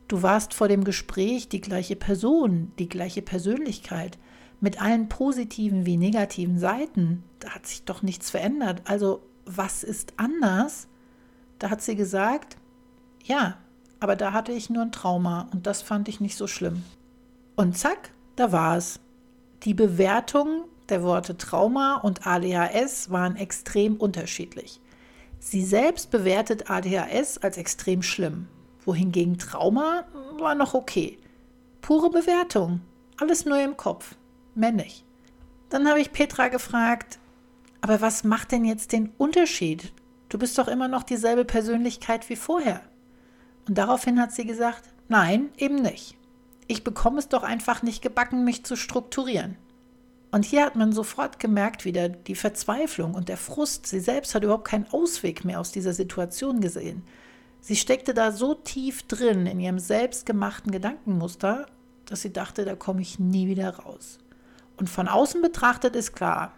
Du 0.09 0.23
warst 0.23 0.55
vor 0.55 0.69
dem 0.69 0.85
Gespräch 0.85 1.49
die 1.49 1.61
gleiche 1.61 1.97
Person, 1.97 2.73
die 2.79 2.89
gleiche 2.89 3.23
Persönlichkeit, 3.23 4.19
mit 4.61 4.81
allen 4.81 5.09
positiven 5.09 5.87
wie 5.87 5.97
negativen 5.97 6.59
Seiten. 6.59 7.23
Da 7.41 7.51
hat 7.51 7.67
sich 7.67 7.85
doch 7.85 8.03
nichts 8.03 8.31
verändert. 8.31 8.83
Also 8.85 9.23
was 9.45 9.85
ist 9.85 10.15
anders? 10.17 10.89
Da 11.59 11.71
hat 11.71 11.83
sie 11.83 11.97
gesagt, 11.97 12.57
ja, 13.25 13.59
aber 14.01 14.17
da 14.17 14.33
hatte 14.33 14.53
ich 14.53 14.71
nur 14.71 14.83
ein 14.83 14.93
Trauma 14.93 15.49
und 15.53 15.67
das 15.67 15.83
fand 15.83 16.09
ich 16.09 16.21
nicht 16.21 16.37
so 16.37 16.47
schlimm. 16.47 16.85
Und 17.55 17.79
zack, 17.79 18.11
da 18.37 18.53
war 18.53 18.77
es. 18.77 19.01
Die 19.63 19.75
Bewertung 19.75 20.65
der 20.89 21.03
Worte 21.03 21.37
Trauma 21.37 21.97
und 21.97 22.27
ADHS 22.27 23.11
waren 23.11 23.37
extrem 23.37 23.97
unterschiedlich. 23.97 24.81
Sie 25.39 25.65
selbst 25.65 26.11
bewertet 26.11 26.71
ADHS 26.71 27.39
als 27.39 27.57
extrem 27.57 28.03
schlimm, 28.03 28.49
wohingegen 28.85 29.39
Trauma 29.39 30.05
war 30.39 30.55
noch 30.55 30.75
okay. 30.75 31.19
Pure 31.81 32.11
Bewertung, 32.11 32.81
alles 33.19 33.45
nur 33.45 33.61
im 33.61 33.77
Kopf, 33.77 34.17
nicht. 34.57 35.05
Dann 35.69 35.89
habe 35.89 36.01
ich 36.01 36.13
Petra 36.13 36.49
gefragt, 36.49 37.19
aber 37.81 38.01
was 38.01 38.25
macht 38.25 38.53
denn 38.53 38.65
jetzt 38.65 38.93
den 38.93 39.11
Unterschied? 39.19 39.93
Du 40.29 40.39
bist 40.39 40.59
doch 40.59 40.69
immer 40.69 40.89
noch 40.89 41.03
dieselbe 41.03 41.45
Persönlichkeit 41.45 42.29
wie 42.29 42.37
vorher. 42.37 42.81
Und 43.69 43.79
daraufhin 43.79 44.21
hat 44.21 44.33
sie 44.33 44.45
gesagt, 44.45 44.83
nein, 45.09 45.51
eben 45.57 45.77
nicht. 45.77 46.17
Ich 46.67 46.83
bekomme 46.83 47.19
es 47.19 47.29
doch 47.29 47.43
einfach 47.43 47.83
nicht 47.83 48.03
gebacken, 48.03 48.45
mich 48.45 48.65
zu 48.65 48.77
strukturieren. 48.77 49.57
Und 50.33 50.45
hier 50.45 50.65
hat 50.65 50.75
man 50.75 50.93
sofort 50.93 51.39
gemerkt 51.39 51.85
wieder 51.85 52.09
die 52.09 52.35
Verzweiflung 52.35 53.15
und 53.15 53.29
der 53.29 53.37
Frust. 53.37 53.87
Sie 53.87 54.01
selbst 54.01 54.35
hat 54.35 54.43
überhaupt 54.43 54.67
keinen 54.67 54.89
Ausweg 54.91 55.45
mehr 55.45 55.61
aus 55.61 55.71
dieser 55.71 55.93
Situation 55.93 56.61
gesehen. 56.61 57.05
Sie 57.61 57.77
steckte 57.77 58.15
da 58.15 58.33
so 58.33 58.55
tief 58.55 59.05
drin 59.05 59.47
in 59.47 59.61
ihrem 59.61 59.79
selbstgemachten 59.79 60.73
Gedankenmuster, 60.73 61.67
dass 62.05 62.23
sie 62.23 62.33
dachte, 62.33 62.65
da 62.65 62.75
komme 62.77 63.03
ich 63.03 63.19
nie 63.19 63.49
wieder 63.49 63.71
raus. 63.77 64.19
Und 64.77 64.89
von 64.91 65.09
außen 65.09 65.43
betrachtet 65.43 65.97
ist 65.97 66.15
klar, 66.15 66.53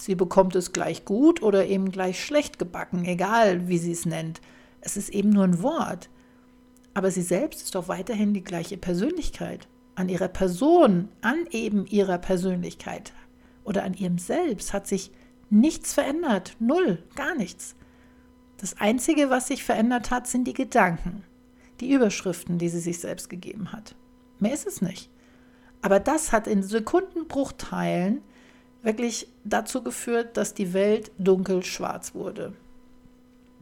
sie 0.00 0.14
bekommt 0.14 0.54
es 0.56 0.72
gleich 0.72 1.04
gut 1.04 1.42
oder 1.42 1.66
eben 1.66 1.90
gleich 1.90 2.24
schlecht 2.24 2.58
gebacken, 2.58 3.04
egal 3.04 3.68
wie 3.68 3.78
sie 3.78 3.92
es 3.92 4.06
nennt. 4.06 4.40
Es 4.80 4.96
ist 4.96 5.10
eben 5.10 5.30
nur 5.30 5.44
ein 5.44 5.62
Wort. 5.62 6.08
Aber 6.94 7.10
sie 7.10 7.22
selbst 7.22 7.62
ist 7.62 7.74
doch 7.74 7.88
weiterhin 7.88 8.34
die 8.34 8.44
gleiche 8.44 8.76
Persönlichkeit 8.76 9.66
an 9.94 10.08
ihrer 10.08 10.28
Person, 10.28 11.08
an 11.20 11.46
eben 11.50 11.86
ihrer 11.86 12.18
Persönlichkeit 12.18 13.12
oder 13.64 13.84
an 13.84 13.94
ihrem 13.94 14.18
Selbst 14.18 14.72
hat 14.72 14.86
sich 14.86 15.10
nichts 15.50 15.92
verändert. 15.94 16.56
Null, 16.58 17.02
gar 17.14 17.34
nichts. 17.34 17.76
Das 18.58 18.80
Einzige, 18.80 19.30
was 19.30 19.48
sich 19.48 19.64
verändert 19.64 20.10
hat, 20.10 20.26
sind 20.26 20.44
die 20.44 20.54
Gedanken, 20.54 21.24
die 21.80 21.92
Überschriften, 21.92 22.58
die 22.58 22.68
sie 22.68 22.80
sich 22.80 23.00
selbst 23.00 23.28
gegeben 23.28 23.72
hat. 23.72 23.94
Mehr 24.38 24.54
ist 24.54 24.66
es 24.66 24.82
nicht. 24.82 25.10
Aber 25.82 26.00
das 26.00 26.32
hat 26.32 26.46
in 26.46 26.62
Sekundenbruchteilen 26.62 28.22
wirklich 28.82 29.28
dazu 29.44 29.82
geführt, 29.82 30.36
dass 30.36 30.54
die 30.54 30.72
Welt 30.72 31.10
dunkel-schwarz 31.18 32.14
wurde. 32.14 32.52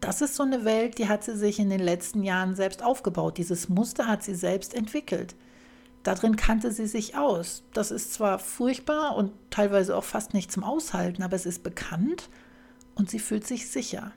Das 0.01 0.23
ist 0.23 0.37
so 0.37 0.43
eine 0.43 0.65
Welt, 0.65 0.99
die 0.99 1.09
hat 1.09 1.25
sie 1.25 1.37
sich 1.37 1.59
in 1.59 1.69
den 1.69 1.81
letzten 1.81 2.23
Jahren 2.23 2.55
selbst 2.55 2.83
aufgebaut. 2.83 3.37
Dieses 3.37 3.69
Muster 3.69 4.07
hat 4.07 4.23
sie 4.23 4.35
selbst 4.35 4.75
entwickelt. 4.75 5.35
Darin 6.03 6.37
kannte 6.37 6.73
sie 6.73 6.87
sich 6.87 7.17
aus. 7.17 7.63
Das 7.75 7.91
ist 7.91 8.15
zwar 8.15 8.39
furchtbar 8.39 9.17
und 9.17 9.33
teilweise 9.51 9.95
auch 9.95 10.05
fast 10.05 10.33
nicht 10.33 10.51
zum 10.51 10.65
Aushalten, 10.65 11.23
aber 11.23 11.37
es 11.37 11.45
ist 11.45 11.63
bekannt 11.63 12.31
und 12.95 13.11
sie 13.11 13.19
fühlt 13.19 13.47
sich 13.47 13.69
sicher. 13.69 14.13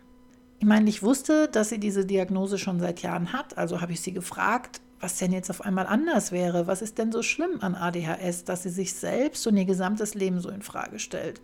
Ich 0.59 0.65
meine, 0.65 0.89
ich 0.89 1.03
wusste, 1.03 1.49
dass 1.49 1.67
sie 1.67 1.79
diese 1.79 2.05
Diagnose 2.05 2.57
schon 2.57 2.79
seit 2.79 3.01
Jahren 3.01 3.33
hat, 3.33 3.57
also 3.57 3.81
habe 3.81 3.91
ich 3.91 3.99
sie 3.99 4.13
gefragt, 4.13 4.79
was 5.03 5.17
denn 5.17 5.33
jetzt 5.33 5.49
auf 5.49 5.61
einmal 5.61 5.85
anders 5.85 6.31
wäre. 6.31 6.65
Was 6.65 6.81
ist 6.81 6.97
denn 6.97 7.11
so 7.11 7.21
schlimm 7.21 7.59
an 7.59 7.75
ADHS, 7.75 8.45
dass 8.45 8.63
sie 8.63 8.69
sich 8.69 8.93
selbst 8.93 9.45
und 9.45 9.57
ihr 9.57 9.65
gesamtes 9.65 10.15
Leben 10.15 10.39
so 10.39 10.49
in 10.49 10.61
Frage 10.61 10.97
stellt? 10.97 11.41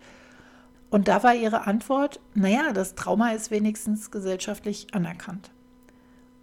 Und 0.88 1.08
da 1.08 1.22
war 1.22 1.34
ihre 1.34 1.66
Antwort, 1.66 2.20
naja, 2.34 2.72
das 2.72 2.94
Trauma 2.94 3.32
ist 3.32 3.50
wenigstens 3.50 4.10
gesellschaftlich 4.10 4.94
anerkannt. 4.94 5.50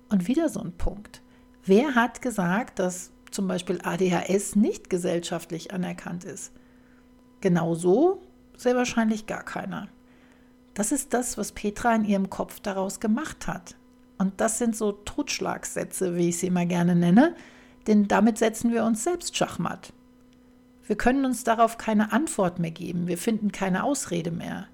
Und 0.10 0.28
wieder 0.28 0.48
so 0.48 0.62
ein 0.62 0.74
Punkt. 0.74 1.22
Wer 1.66 1.96
hat 1.96 2.22
gesagt, 2.22 2.78
dass 2.78 3.12
zum 3.32 3.48
Beispiel 3.48 3.80
ADHS 3.84 4.56
nicht 4.56 4.90
gesellschaftlich 4.90 5.74
anerkannt 5.74 6.24
ist. 6.24 6.54
Genauso 7.42 8.22
sehr 8.56 8.76
wahrscheinlich 8.76 9.26
gar 9.26 9.44
keiner. 9.44 9.90
Das 10.76 10.92
ist 10.92 11.14
das, 11.14 11.38
was 11.38 11.52
Petra 11.52 11.96
in 11.96 12.06
ihrem 12.06 12.30
Kopf 12.30 12.60
daraus 12.60 13.00
gemacht 13.00 13.48
hat. 13.48 13.76
Und 14.18 14.42
das 14.42 14.58
sind 14.58 14.76
so 14.76 14.92
Totschlagsätze, 14.92 16.16
wie 16.16 16.30
ich 16.30 16.40
sie 16.40 16.48
immer 16.48 16.66
gerne 16.66 16.96
nenne, 16.96 17.36
denn 17.86 18.08
damit 18.08 18.38
setzen 18.38 18.72
wir 18.72 18.84
uns 18.84 19.04
selbst 19.04 19.36
schachmatt. 19.38 19.94
Wir 20.86 20.96
können 20.96 21.26
uns 21.26 21.44
darauf 21.44 21.78
keine 21.78 22.12
Antwort 22.12 22.60
mehr 22.60 22.72
geben, 22.72 23.08
wir 23.08 23.18
finden 23.18 23.52
keine 23.52 23.84
Ausrede 23.84 24.32
mehr. 24.32 24.68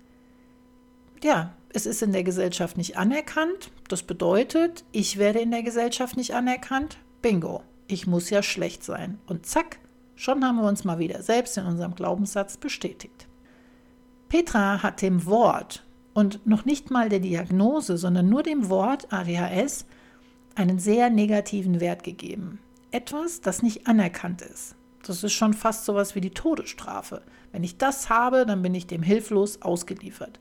Ja, 1.23 1.53
es 1.69 1.85
ist 1.85 2.03
in 2.03 2.11
der 2.11 2.23
Gesellschaft 2.23 2.77
nicht 2.77 2.97
anerkannt, 2.97 3.71
das 3.87 4.03
bedeutet, 4.03 4.85
ich 4.91 5.17
werde 5.17 5.39
in 5.39 5.51
der 5.51 5.63
Gesellschaft 5.63 6.17
nicht 6.17 6.35
anerkannt, 6.35 6.97
bingo 7.21 7.63
ich 7.87 8.07
muss 8.07 8.29
ja 8.29 8.43
schlecht 8.43 8.83
sein. 8.83 9.19
Und 9.27 9.45
zack, 9.45 9.79
schon 10.15 10.43
haben 10.43 10.57
wir 10.57 10.67
uns 10.67 10.83
mal 10.83 10.99
wieder 10.99 11.21
selbst 11.21 11.57
in 11.57 11.65
unserem 11.65 11.95
Glaubenssatz 11.95 12.57
bestätigt. 12.57 13.27
Petra 14.29 14.81
hat 14.81 15.01
dem 15.01 15.25
Wort 15.25 15.82
und 16.13 16.45
noch 16.45 16.65
nicht 16.65 16.91
mal 16.91 17.09
der 17.09 17.19
Diagnose, 17.19 17.97
sondern 17.97 18.29
nur 18.29 18.43
dem 18.43 18.69
Wort 18.69 19.11
ADHS 19.11 19.85
einen 20.55 20.79
sehr 20.79 21.09
negativen 21.09 21.79
Wert 21.79 22.03
gegeben. 22.03 22.59
Etwas, 22.91 23.41
das 23.41 23.63
nicht 23.63 23.87
anerkannt 23.87 24.41
ist. 24.41 24.75
Das 25.03 25.23
ist 25.23 25.33
schon 25.33 25.53
fast 25.53 25.85
sowas 25.85 26.15
wie 26.15 26.21
die 26.21 26.29
Todesstrafe. 26.29 27.23
Wenn 27.51 27.63
ich 27.63 27.77
das 27.77 28.09
habe, 28.09 28.45
dann 28.45 28.61
bin 28.61 28.73
ich 28.75 28.87
dem 28.87 29.03
hilflos 29.03 29.61
ausgeliefert. 29.61 30.39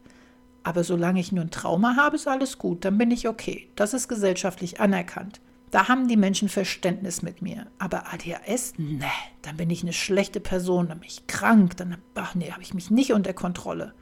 Aber 0.62 0.84
solange 0.84 1.20
ich 1.20 1.32
nur 1.32 1.44
ein 1.44 1.50
Trauma 1.50 1.96
habe, 1.96 2.16
ist 2.16 2.28
alles 2.28 2.58
gut, 2.58 2.84
dann 2.84 2.98
bin 2.98 3.10
ich 3.10 3.26
okay. 3.26 3.68
Das 3.74 3.94
ist 3.94 4.08
gesellschaftlich 4.08 4.80
anerkannt. 4.80 5.40
Da 5.72 5.88
haben 5.88 6.06
die 6.06 6.18
Menschen 6.18 6.50
Verständnis 6.50 7.22
mit 7.22 7.40
mir. 7.40 7.66
Aber 7.78 8.12
ADHS, 8.12 8.74
ne, 8.76 9.06
dann 9.40 9.56
bin 9.56 9.70
ich 9.70 9.82
eine 9.82 9.94
schlechte 9.94 10.38
Person, 10.38 10.88
dann 10.88 11.00
bin 11.00 11.08
ich 11.08 11.26
krank, 11.26 11.76
dann 11.78 11.96
nee, 12.34 12.52
habe 12.52 12.62
ich 12.62 12.74
mich 12.74 12.90
nicht 12.90 13.12
unter 13.12 13.32
Kontrolle. 13.32 13.94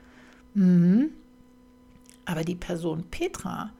Mhm. 0.54 1.10
Aber 2.30 2.44
die 2.44 2.54
Person 2.54 3.02
Petra 3.10 3.72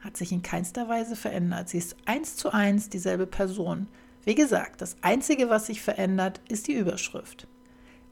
hat 0.00 0.16
sich 0.16 0.32
in 0.32 0.42
keinster 0.42 0.88
Weise 0.88 1.14
verändert. 1.14 1.68
Sie 1.68 1.78
ist 1.78 1.94
eins 2.04 2.34
zu 2.34 2.52
eins 2.52 2.88
dieselbe 2.88 3.28
Person. 3.28 3.86
Wie 4.24 4.34
gesagt, 4.34 4.80
das 4.80 4.96
Einzige, 5.02 5.50
was 5.50 5.66
sich 5.66 5.82
verändert, 5.82 6.40
ist 6.48 6.66
die 6.66 6.72
Überschrift. 6.72 7.46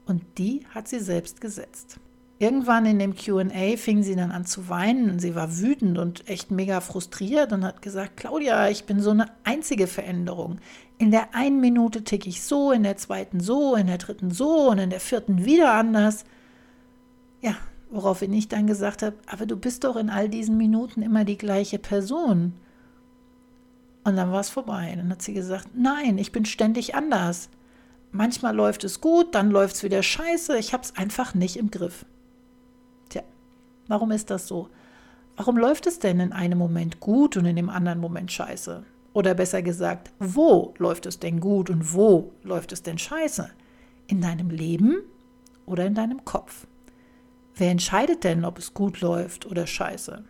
Und 0.05 0.23
die 0.37 0.65
hat 0.73 0.87
sie 0.87 1.01
selbst 1.01 1.41
gesetzt. 1.41 1.99
Irgendwann 2.39 2.85
in 2.85 2.99
dem 2.99 3.17
QA 3.17 3.75
fing 3.75 4.01
sie 4.01 4.15
dann 4.15 4.31
an 4.31 4.45
zu 4.45 4.69
weinen. 4.69 5.19
Sie 5.19 5.35
war 5.35 5.59
wütend 5.59 5.97
und 5.97 6.25
echt 6.29 6.51
mega 6.51 6.79
frustriert 6.79 7.51
und 7.51 7.65
hat 7.65 7.81
gesagt, 7.81 8.15
Claudia, 8.15 8.69
ich 8.69 8.85
bin 8.85 9.01
so 9.01 9.09
eine 9.09 9.25
einzige 9.43 9.87
Veränderung. 9.87 10.59
In 10.99 11.11
der 11.11 11.35
einen 11.35 11.59
Minute 11.59 12.05
ticke 12.05 12.29
ich 12.29 12.43
so, 12.43 12.71
in 12.71 12.83
der 12.83 12.95
zweiten 12.95 13.41
so, 13.41 13.75
in 13.75 13.87
der 13.87 13.97
dritten 13.97 14.31
so 14.31 14.69
und 14.69 14.77
in 14.77 14.89
der 14.89 15.01
vierten 15.01 15.43
wieder 15.43 15.73
anders. 15.73 16.23
Ja, 17.41 17.57
woraufhin 17.91 18.33
ich 18.33 18.47
dann 18.47 18.67
gesagt 18.67 19.03
habe, 19.03 19.15
aber 19.27 19.45
du 19.45 19.55
bist 19.55 19.83
doch 19.83 19.95
in 19.95 20.09
all 20.09 20.29
diesen 20.29 20.57
Minuten 20.57 21.01
immer 21.01 21.25
die 21.25 21.37
gleiche 21.37 21.77
Person. 21.77 22.53
Und 24.03 24.15
dann 24.15 24.31
war 24.31 24.39
es 24.39 24.49
vorbei. 24.49 24.93
Dann 24.95 25.09
hat 25.11 25.21
sie 25.21 25.33
gesagt, 25.33 25.67
nein, 25.75 26.17
ich 26.17 26.31
bin 26.31 26.45
ständig 26.45 26.95
anders. 26.95 27.49
Manchmal 28.11 28.55
läuft 28.55 28.83
es 28.83 28.99
gut, 28.99 29.35
dann 29.35 29.51
läuft 29.51 29.75
es 29.75 29.83
wieder 29.83 30.01
scheiße. 30.01 30.57
Ich 30.57 30.73
habe 30.73 30.83
es 30.83 30.95
einfach 30.95 31.35
nicht 31.35 31.57
im 31.57 31.69
Griff. 31.69 32.05
Warum 33.91 34.11
ist 34.11 34.29
das 34.29 34.47
so? 34.47 34.69
Warum 35.35 35.57
läuft 35.57 35.85
es 35.85 35.99
denn 35.99 36.21
in 36.21 36.31
einem 36.31 36.57
Moment 36.57 37.01
gut 37.01 37.35
und 37.35 37.43
in 37.43 37.57
dem 37.57 37.69
anderen 37.69 37.99
Moment 37.99 38.31
scheiße? 38.31 38.85
Oder 39.11 39.33
besser 39.33 39.61
gesagt, 39.61 40.11
wo 40.17 40.73
läuft 40.77 41.05
es 41.05 41.19
denn 41.19 41.41
gut 41.41 41.69
und 41.69 41.93
wo 41.93 42.31
läuft 42.43 42.71
es 42.71 42.83
denn 42.83 42.97
scheiße? 42.97 43.49
In 44.07 44.21
deinem 44.21 44.49
Leben 44.49 45.01
oder 45.65 45.85
in 45.85 45.93
deinem 45.93 46.23
Kopf? 46.23 46.67
Wer 47.61 47.69
entscheidet 47.69 48.23
denn, 48.23 48.43
ob 48.43 48.57
es 48.57 48.73
gut 48.73 49.01
läuft 49.01 49.45
oder 49.45 49.67
scheiße? 49.67 50.23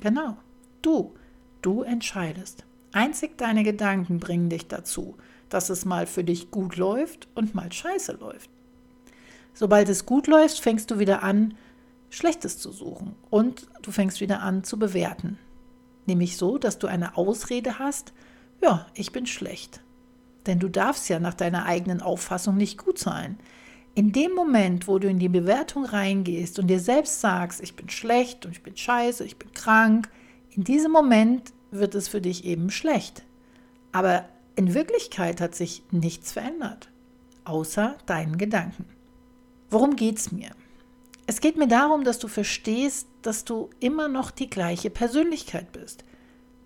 Genau, 0.00 0.36
du. 0.82 1.14
Du 1.62 1.82
entscheidest. 1.82 2.64
Einzig 2.90 3.38
deine 3.38 3.62
Gedanken 3.62 4.18
bringen 4.18 4.50
dich 4.50 4.66
dazu, 4.66 5.16
dass 5.50 5.70
es 5.70 5.84
mal 5.84 6.08
für 6.08 6.24
dich 6.24 6.50
gut 6.50 6.78
läuft 6.78 7.28
und 7.36 7.54
mal 7.54 7.70
scheiße 7.72 8.14
läuft. 8.14 8.50
Sobald 9.54 9.88
es 9.88 10.04
gut 10.04 10.26
läuft, 10.26 10.58
fängst 10.58 10.90
du 10.90 10.98
wieder 10.98 11.22
an, 11.22 11.54
Schlechtes 12.10 12.58
zu 12.58 12.72
suchen 12.72 13.14
und 13.30 13.68
du 13.82 13.92
fängst 13.92 14.20
wieder 14.20 14.42
an 14.42 14.64
zu 14.64 14.80
bewerten. 14.80 15.38
Nämlich 16.06 16.36
so, 16.36 16.58
dass 16.58 16.80
du 16.80 16.88
eine 16.88 17.16
Ausrede 17.16 17.78
hast, 17.78 18.12
ja, 18.60 18.88
ich 18.94 19.12
bin 19.12 19.26
schlecht. 19.26 19.80
Denn 20.46 20.58
du 20.58 20.68
darfst 20.68 21.08
ja 21.08 21.20
nach 21.20 21.34
deiner 21.34 21.66
eigenen 21.66 22.02
Auffassung 22.02 22.56
nicht 22.56 22.78
gut 22.78 22.98
sein. 22.98 23.38
In 23.96 24.12
dem 24.12 24.34
Moment, 24.34 24.88
wo 24.88 24.98
du 24.98 25.08
in 25.08 25.18
die 25.18 25.30
Bewertung 25.30 25.86
reingehst 25.86 26.58
und 26.58 26.66
dir 26.66 26.80
selbst 26.80 27.22
sagst, 27.22 27.62
ich 27.62 27.76
bin 27.76 27.88
schlecht 27.88 28.44
und 28.44 28.52
ich 28.52 28.62
bin 28.62 28.76
scheiße, 28.76 29.24
ich 29.24 29.38
bin 29.38 29.50
krank, 29.54 30.10
in 30.50 30.64
diesem 30.64 30.92
Moment 30.92 31.54
wird 31.70 31.94
es 31.94 32.06
für 32.06 32.20
dich 32.20 32.44
eben 32.44 32.70
schlecht. 32.70 33.24
Aber 33.92 34.28
in 34.54 34.74
Wirklichkeit 34.74 35.40
hat 35.40 35.54
sich 35.54 35.82
nichts 35.90 36.32
verändert, 36.32 36.90
außer 37.44 37.96
deinen 38.04 38.36
Gedanken. 38.36 38.84
Worum 39.70 39.96
geht 39.96 40.18
es 40.18 40.30
mir? 40.30 40.50
Es 41.26 41.40
geht 41.40 41.56
mir 41.56 41.66
darum, 41.66 42.04
dass 42.04 42.18
du 42.18 42.28
verstehst, 42.28 43.08
dass 43.22 43.46
du 43.46 43.70
immer 43.80 44.08
noch 44.08 44.30
die 44.30 44.50
gleiche 44.50 44.90
Persönlichkeit 44.90 45.72
bist. 45.72 46.04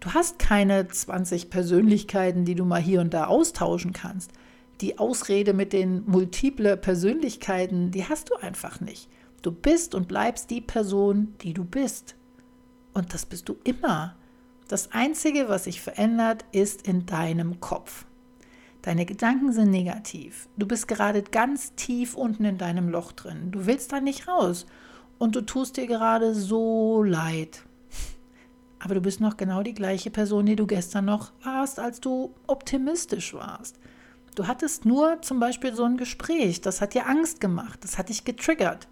Du 0.01 0.15
hast 0.15 0.41
keine 0.41 0.89
20 0.89 1.49
Persönlichkeiten, 1.49 2.45
die 2.45 2.57
du 2.57 2.65
mal 2.65 2.83
hier 2.83 3.01
und 3.01 3.15
da 3.15 3.27
austauschen 3.27 3.93
kannst. 3.93 4.33
Die 4.81 4.99
Ausrede 4.99 5.53
mit 5.53 5.73
den 5.73 6.05
multiple 6.07 6.77
Persönlichkeiten, 6.77 7.91
die 7.91 8.07
hast 8.07 8.31
du 8.31 8.35
einfach 8.37 8.81
nicht. 8.81 9.09
Du 9.43 9.53
bist 9.53 9.95
und 9.95 10.09
bleibst 10.09 10.51
die 10.51 10.61
Person, 10.61 11.35
die 11.43 11.55
du 11.55 11.65
bist. 11.65 12.17
Und 12.93 13.15
das 13.15 13.27
bist 13.27 13.49
du 13.49 13.57
immer. 13.65 14.17
Das 14.69 14.93
Einzige, 14.93 15.49
was 15.49 15.65
sich 15.65 15.81
verändert, 15.81 16.45
ist 16.53 16.87
in 16.87 17.07
deinem 17.07 17.61
Kopf. 17.61 18.07
Deine 18.83 19.05
Gedanken 19.05 19.53
sind 19.53 19.71
negativ. 19.71 20.49
Du 20.57 20.67
bist 20.67 20.89
gerade 20.89 21.23
ganz 21.23 21.75
tief 21.75 22.15
unten 22.15 22.45
in 22.45 22.59
deinem 22.59 22.89
Loch 22.89 23.13
drin. 23.13 23.51
Du 23.51 23.67
willst 23.67 23.93
da 23.93 24.01
nicht 24.01 24.29
raus. 24.29 24.67
Und 25.19 25.37
du 25.37 25.43
tust 25.43 25.77
dir 25.77 25.87
gerade 25.87 26.35
so 26.35 27.03
leid 27.03 27.63
aber 28.81 28.95
du 28.95 29.01
bist 29.01 29.21
noch 29.21 29.37
genau 29.37 29.63
die 29.63 29.75
gleiche 29.75 30.11
Person, 30.11 30.47
die 30.47 30.57
du 30.57 30.67
gestern 30.67 31.05
noch 31.05 31.33
warst, 31.45 31.79
als 31.79 32.01
du 32.01 32.35
optimistisch 32.47 33.35
warst. 33.35 33.79
Du 34.41 34.47
hattest 34.47 34.87
nur 34.87 35.21
zum 35.21 35.39
Beispiel 35.39 35.75
so 35.75 35.85
ein 35.85 35.99
Gespräch, 35.99 36.63
das 36.63 36.81
hat 36.81 36.95
dir 36.95 37.07
Angst 37.07 37.43
gemacht, 37.43 37.85
das 37.85 37.99
hat 37.99 38.09
dich 38.09 38.25
getriggert. 38.25 38.89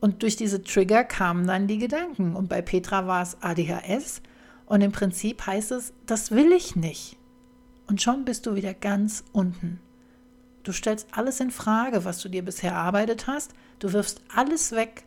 Und 0.00 0.22
durch 0.22 0.36
diese 0.36 0.62
Trigger 0.62 1.02
kamen 1.02 1.46
dann 1.46 1.66
die 1.66 1.78
Gedanken. 1.78 2.36
Und 2.36 2.50
bei 2.50 2.60
Petra 2.60 3.06
war 3.06 3.22
es 3.22 3.38
ADHS. 3.40 4.20
Und 4.66 4.82
im 4.82 4.92
Prinzip 4.92 5.46
heißt 5.46 5.72
es, 5.72 5.94
das 6.04 6.30
will 6.30 6.52
ich 6.52 6.76
nicht. 6.76 7.16
Und 7.86 8.02
schon 8.02 8.26
bist 8.26 8.44
du 8.44 8.54
wieder 8.54 8.74
ganz 8.74 9.24
unten. 9.32 9.80
Du 10.62 10.72
stellst 10.72 11.08
alles 11.12 11.40
in 11.40 11.50
Frage, 11.50 12.04
was 12.04 12.18
du 12.18 12.28
dir 12.28 12.44
bisher 12.44 12.72
erarbeitet 12.72 13.26
hast. 13.26 13.52
Du 13.78 13.94
wirfst 13.94 14.20
alles 14.34 14.72
weg. 14.72 15.06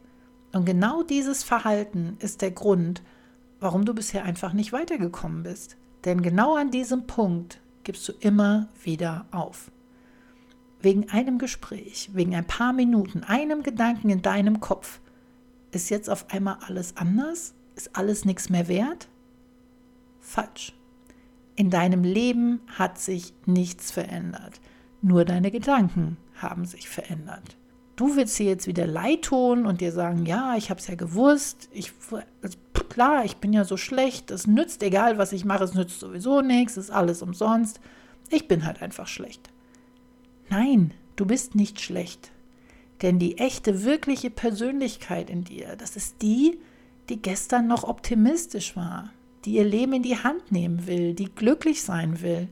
Und 0.51 0.65
genau 0.65 1.03
dieses 1.03 1.43
Verhalten 1.43 2.17
ist 2.17 2.41
der 2.41 2.49
Grund, 2.49 3.03
warum 3.59 3.85
du 3.85 3.93
bisher 3.93 4.23
einfach 4.23 4.53
nicht 4.53 4.73
weitergekommen 4.73 5.43
bist. 5.43 5.77
Denn 6.05 6.23
genau 6.23 6.55
an 6.55 6.71
diesem 6.71 7.05
Punkt 7.05 7.61
gibst 7.89 8.07
du 8.07 8.13
immer 8.19 8.67
wieder 8.83 9.25
auf. 9.31 9.71
Wegen 10.79 11.09
einem 11.09 11.39
Gespräch, 11.39 12.11
wegen 12.13 12.35
ein 12.35 12.45
paar 12.45 12.71
Minuten, 12.71 13.23
einem 13.23 13.63
Gedanken 13.63 14.11
in 14.11 14.21
deinem 14.21 14.59
Kopf, 14.59 14.99
ist 15.71 15.89
jetzt 15.89 16.07
auf 16.07 16.29
einmal 16.29 16.57
alles 16.67 16.97
anders? 16.97 17.55
Ist 17.75 17.95
alles 17.95 18.25
nichts 18.25 18.51
mehr 18.51 18.67
wert? 18.67 19.07
Falsch. 20.19 20.75
In 21.55 21.71
deinem 21.71 22.03
Leben 22.03 22.61
hat 22.67 22.99
sich 22.99 23.33
nichts 23.47 23.89
verändert. 23.89 24.61
Nur 25.01 25.25
deine 25.25 25.49
Gedanken 25.49 26.17
haben 26.35 26.65
sich 26.65 26.87
verändert. 26.87 27.57
Du 27.95 28.15
willst 28.15 28.37
dir 28.37 28.45
jetzt 28.45 28.67
wieder 28.67 28.85
leid 28.85 29.23
tun 29.23 29.65
und 29.65 29.81
dir 29.81 29.91
sagen, 29.91 30.27
ja, 30.27 30.55
ich 30.55 30.69
habe 30.69 30.79
es 30.79 30.85
ja 30.85 30.93
gewusst, 30.93 31.69
ich, 31.73 31.91
also 32.43 32.59
klar, 32.89 33.25
ich 33.25 33.37
bin 33.37 33.53
ja 33.53 33.63
so 33.63 33.77
schlecht, 33.77 34.31
es 34.31 34.47
nützt, 34.47 34.83
egal 34.83 35.17
was 35.17 35.31
ich 35.31 35.45
mache, 35.45 35.63
es 35.63 35.73
nützt 35.73 35.99
sowieso 35.99 36.41
nichts, 36.41 36.77
es 36.77 36.85
ist 36.85 36.91
alles 36.91 37.21
umsonst. 37.21 37.79
Ich 38.29 38.47
bin 38.47 38.65
halt 38.65 38.81
einfach 38.81 39.07
schlecht. 39.07 39.49
Nein, 40.49 40.93
du 41.15 41.25
bist 41.25 41.55
nicht 41.55 41.79
schlecht. 41.79 42.31
Denn 43.01 43.17
die 43.17 43.37
echte, 43.37 43.83
wirkliche 43.85 44.29
Persönlichkeit 44.29 45.29
in 45.29 45.43
dir, 45.43 45.75
das 45.77 45.95
ist 45.95 46.21
die, 46.21 46.59
die 47.07 47.21
gestern 47.21 47.67
noch 47.67 47.83
optimistisch 47.83 48.75
war, 48.75 49.11
die 49.45 49.53
ihr 49.53 49.63
Leben 49.63 49.93
in 49.93 50.03
die 50.03 50.17
Hand 50.17 50.51
nehmen 50.51 50.85
will, 50.85 51.13
die 51.13 51.33
glücklich 51.33 51.81
sein 51.81 52.21
will. 52.21 52.49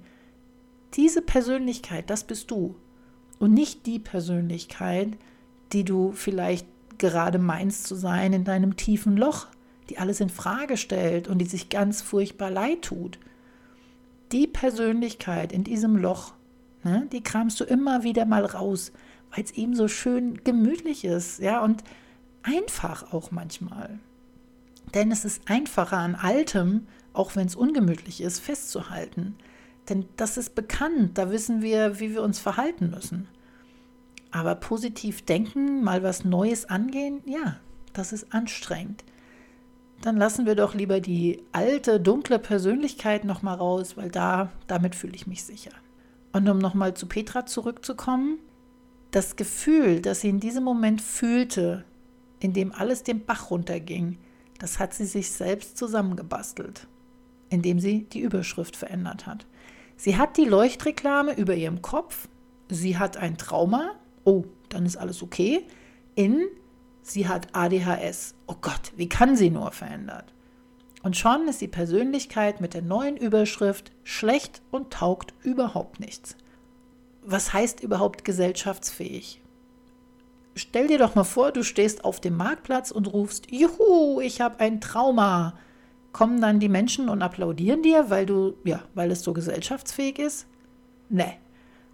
Diese 0.93 1.21
Persönlichkeit, 1.21 2.09
das 2.09 2.23
bist 2.23 2.49
du. 2.49 2.75
Und 3.39 3.53
nicht 3.53 3.85
die 3.85 3.99
Persönlichkeit, 3.99 5.17
die 5.73 5.83
du 5.83 6.11
vielleicht 6.13 6.65
gerade 6.97 7.39
meinst 7.39 7.85
zu 7.85 7.95
sein 7.95 8.33
in 8.33 8.45
deinem 8.45 8.77
tiefen 8.77 9.17
Loch, 9.17 9.47
die 9.89 9.97
alles 9.97 10.19
in 10.19 10.29
Frage 10.29 10.77
stellt 10.77 11.27
und 11.27 11.39
die 11.39 11.45
sich 11.45 11.69
ganz 11.69 12.01
furchtbar 12.01 12.51
leid 12.51 12.83
tut. 12.83 13.19
Die 14.31 14.47
Persönlichkeit 14.47 15.51
in 15.53 15.63
diesem 15.63 15.95
Loch, 15.95 16.33
ne, 16.83 17.07
die 17.11 17.23
kramst 17.23 17.59
du 17.59 17.63
immer 17.63 18.03
wieder 18.03 18.25
mal 18.25 18.45
raus, 18.45 18.91
weil 19.33 19.43
es 19.43 19.51
eben 19.51 19.75
so 19.75 19.87
schön 19.87 20.43
gemütlich 20.43 21.05
ist, 21.05 21.39
ja, 21.39 21.61
und 21.61 21.83
einfach 22.43 23.13
auch 23.13 23.31
manchmal. 23.31 23.99
Denn 24.93 25.11
es 25.11 25.25
ist 25.25 25.49
einfacher 25.49 25.97
an 25.97 26.15
Altem, 26.15 26.87
auch 27.13 27.35
wenn 27.35 27.47
es 27.47 27.55
ungemütlich 27.55 28.21
ist, 28.21 28.39
festzuhalten. 28.39 29.35
Denn 29.89 30.05
das 30.17 30.37
ist 30.37 30.55
bekannt, 30.55 31.17
da 31.17 31.31
wissen 31.31 31.61
wir, 31.61 31.99
wie 31.99 32.13
wir 32.13 32.21
uns 32.21 32.39
verhalten 32.39 32.89
müssen. 32.89 33.27
Aber 34.31 34.55
positiv 34.55 35.23
denken, 35.23 35.83
mal 35.83 36.03
was 36.03 36.25
Neues 36.25 36.65
angehen, 36.65 37.21
ja, 37.25 37.57
das 37.93 38.11
ist 38.11 38.33
anstrengend 38.33 39.03
dann 40.01 40.17
lassen 40.17 40.45
wir 40.45 40.55
doch 40.55 40.73
lieber 40.73 40.99
die 40.99 41.43
alte, 41.51 41.99
dunkle 41.99 42.39
Persönlichkeit 42.39 43.25
nochmal 43.25 43.57
raus, 43.57 43.97
weil 43.97 44.09
da, 44.09 44.51
damit 44.67 44.95
fühle 44.95 45.15
ich 45.15 45.27
mich 45.27 45.43
sicher. 45.43 45.71
Und 46.33 46.47
um 46.47 46.59
nochmal 46.59 46.93
zu 46.93 47.07
Petra 47.07 47.45
zurückzukommen, 47.45 48.39
das 49.11 49.35
Gefühl, 49.35 50.01
das 50.01 50.21
sie 50.21 50.29
in 50.29 50.39
diesem 50.39 50.63
Moment 50.63 51.01
fühlte, 51.01 51.83
in 52.39 52.53
dem 52.53 52.71
alles 52.71 53.03
den 53.03 53.25
Bach 53.25 53.49
runterging, 53.49 54.17
das 54.59 54.79
hat 54.79 54.93
sie 54.93 55.05
sich 55.05 55.31
selbst 55.31 55.77
zusammengebastelt, 55.77 56.87
indem 57.49 57.79
sie 57.79 58.03
die 58.03 58.21
Überschrift 58.21 58.75
verändert 58.75 59.25
hat. 59.25 59.45
Sie 59.95 60.17
hat 60.17 60.37
die 60.37 60.45
Leuchtreklame 60.45 61.33
über 61.33 61.55
ihrem 61.55 61.81
Kopf, 61.81 62.27
sie 62.69 62.97
hat 62.97 63.17
ein 63.17 63.37
Trauma, 63.37 63.95
oh, 64.23 64.43
dann 64.69 64.85
ist 64.85 64.97
alles 64.97 65.23
okay, 65.23 65.65
in 66.15 66.47
sie 67.11 67.27
hat 67.27 67.47
ADHS. 67.53 68.35
Oh 68.47 68.55
Gott, 68.59 68.91
wie 68.95 69.09
kann 69.09 69.35
sie 69.35 69.49
nur 69.49 69.71
verändert? 69.71 70.33
Und 71.03 71.15
schon 71.15 71.47
ist 71.47 71.61
die 71.61 71.67
Persönlichkeit 71.67 72.59
mit 72.59 72.73
der 72.73 72.81
neuen 72.81 73.17
Überschrift 73.17 73.91
schlecht 74.03 74.61
und 74.71 74.91
taugt 74.91 75.33
überhaupt 75.43 75.99
nichts. 75.99 76.35
Was 77.23 77.53
heißt 77.53 77.81
überhaupt 77.81 78.25
gesellschaftsfähig? 78.25 79.41
Stell 80.55 80.87
dir 80.87 80.97
doch 80.97 81.15
mal 81.15 81.23
vor, 81.23 81.51
du 81.51 81.63
stehst 81.63 82.03
auf 82.03 82.19
dem 82.19 82.35
Marktplatz 82.35 82.91
und 82.91 83.13
rufst, 83.13 83.51
Juhu, 83.51 84.19
ich 84.21 84.41
habe 84.41 84.59
ein 84.59 84.81
Trauma. 84.81 85.53
Kommen 86.13 86.41
dann 86.41 86.59
die 86.59 86.69
Menschen 86.69 87.09
und 87.09 87.21
applaudieren 87.21 87.83
dir, 87.83 88.09
weil 88.09 88.25
du, 88.25 88.55
ja, 88.63 88.81
weil 88.95 89.11
es 89.11 89.21
so 89.21 89.33
gesellschaftsfähig 89.33 90.17
ist? 90.17 90.47
Nee, 91.09 91.37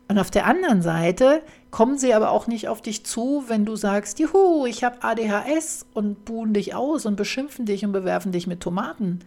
und 0.07 0.19
auf 0.19 0.31
der 0.31 0.45
anderen 0.45 0.81
Seite 0.81 1.41
kommen 1.73 1.97
sie 1.97 2.13
aber 2.13 2.29
auch 2.29 2.45
nicht 2.45 2.67
auf 2.67 2.83
dich 2.83 3.03
zu, 3.03 3.45
wenn 3.47 3.65
du 3.65 3.75
sagst, 3.75 4.19
juhu, 4.19 4.67
ich 4.67 4.83
habe 4.83 5.01
ADHS 5.01 5.87
und 5.95 6.23
buhen 6.23 6.53
dich 6.53 6.75
aus 6.75 7.07
und 7.07 7.15
beschimpfen 7.15 7.65
dich 7.65 7.83
und 7.83 7.91
bewerfen 7.91 8.31
dich 8.31 8.45
mit 8.45 8.59
Tomaten. 8.59 9.21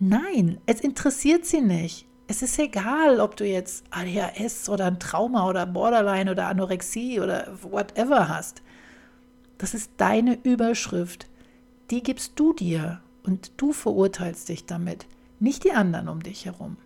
Nein, 0.00 0.58
es 0.66 0.80
interessiert 0.80 1.46
sie 1.46 1.60
nicht. 1.60 2.04
Es 2.26 2.42
ist 2.42 2.58
egal, 2.58 3.20
ob 3.20 3.36
du 3.36 3.46
jetzt 3.46 3.84
ADHS 3.90 4.68
oder 4.68 4.86
ein 4.86 4.98
Trauma 4.98 5.48
oder 5.48 5.66
Borderline 5.66 6.32
oder 6.32 6.48
Anorexie 6.48 7.20
oder 7.20 7.46
whatever 7.62 8.28
hast. 8.28 8.60
Das 9.58 9.72
ist 9.72 9.92
deine 9.98 10.36
Überschrift. 10.42 11.28
Die 11.92 12.02
gibst 12.02 12.32
du 12.40 12.54
dir 12.54 13.02
und 13.22 13.52
du 13.56 13.72
verurteilst 13.72 14.48
dich 14.48 14.66
damit, 14.66 15.06
nicht 15.38 15.62
die 15.62 15.72
anderen 15.72 16.08
um 16.08 16.24
dich 16.24 16.44
herum. 16.44 16.76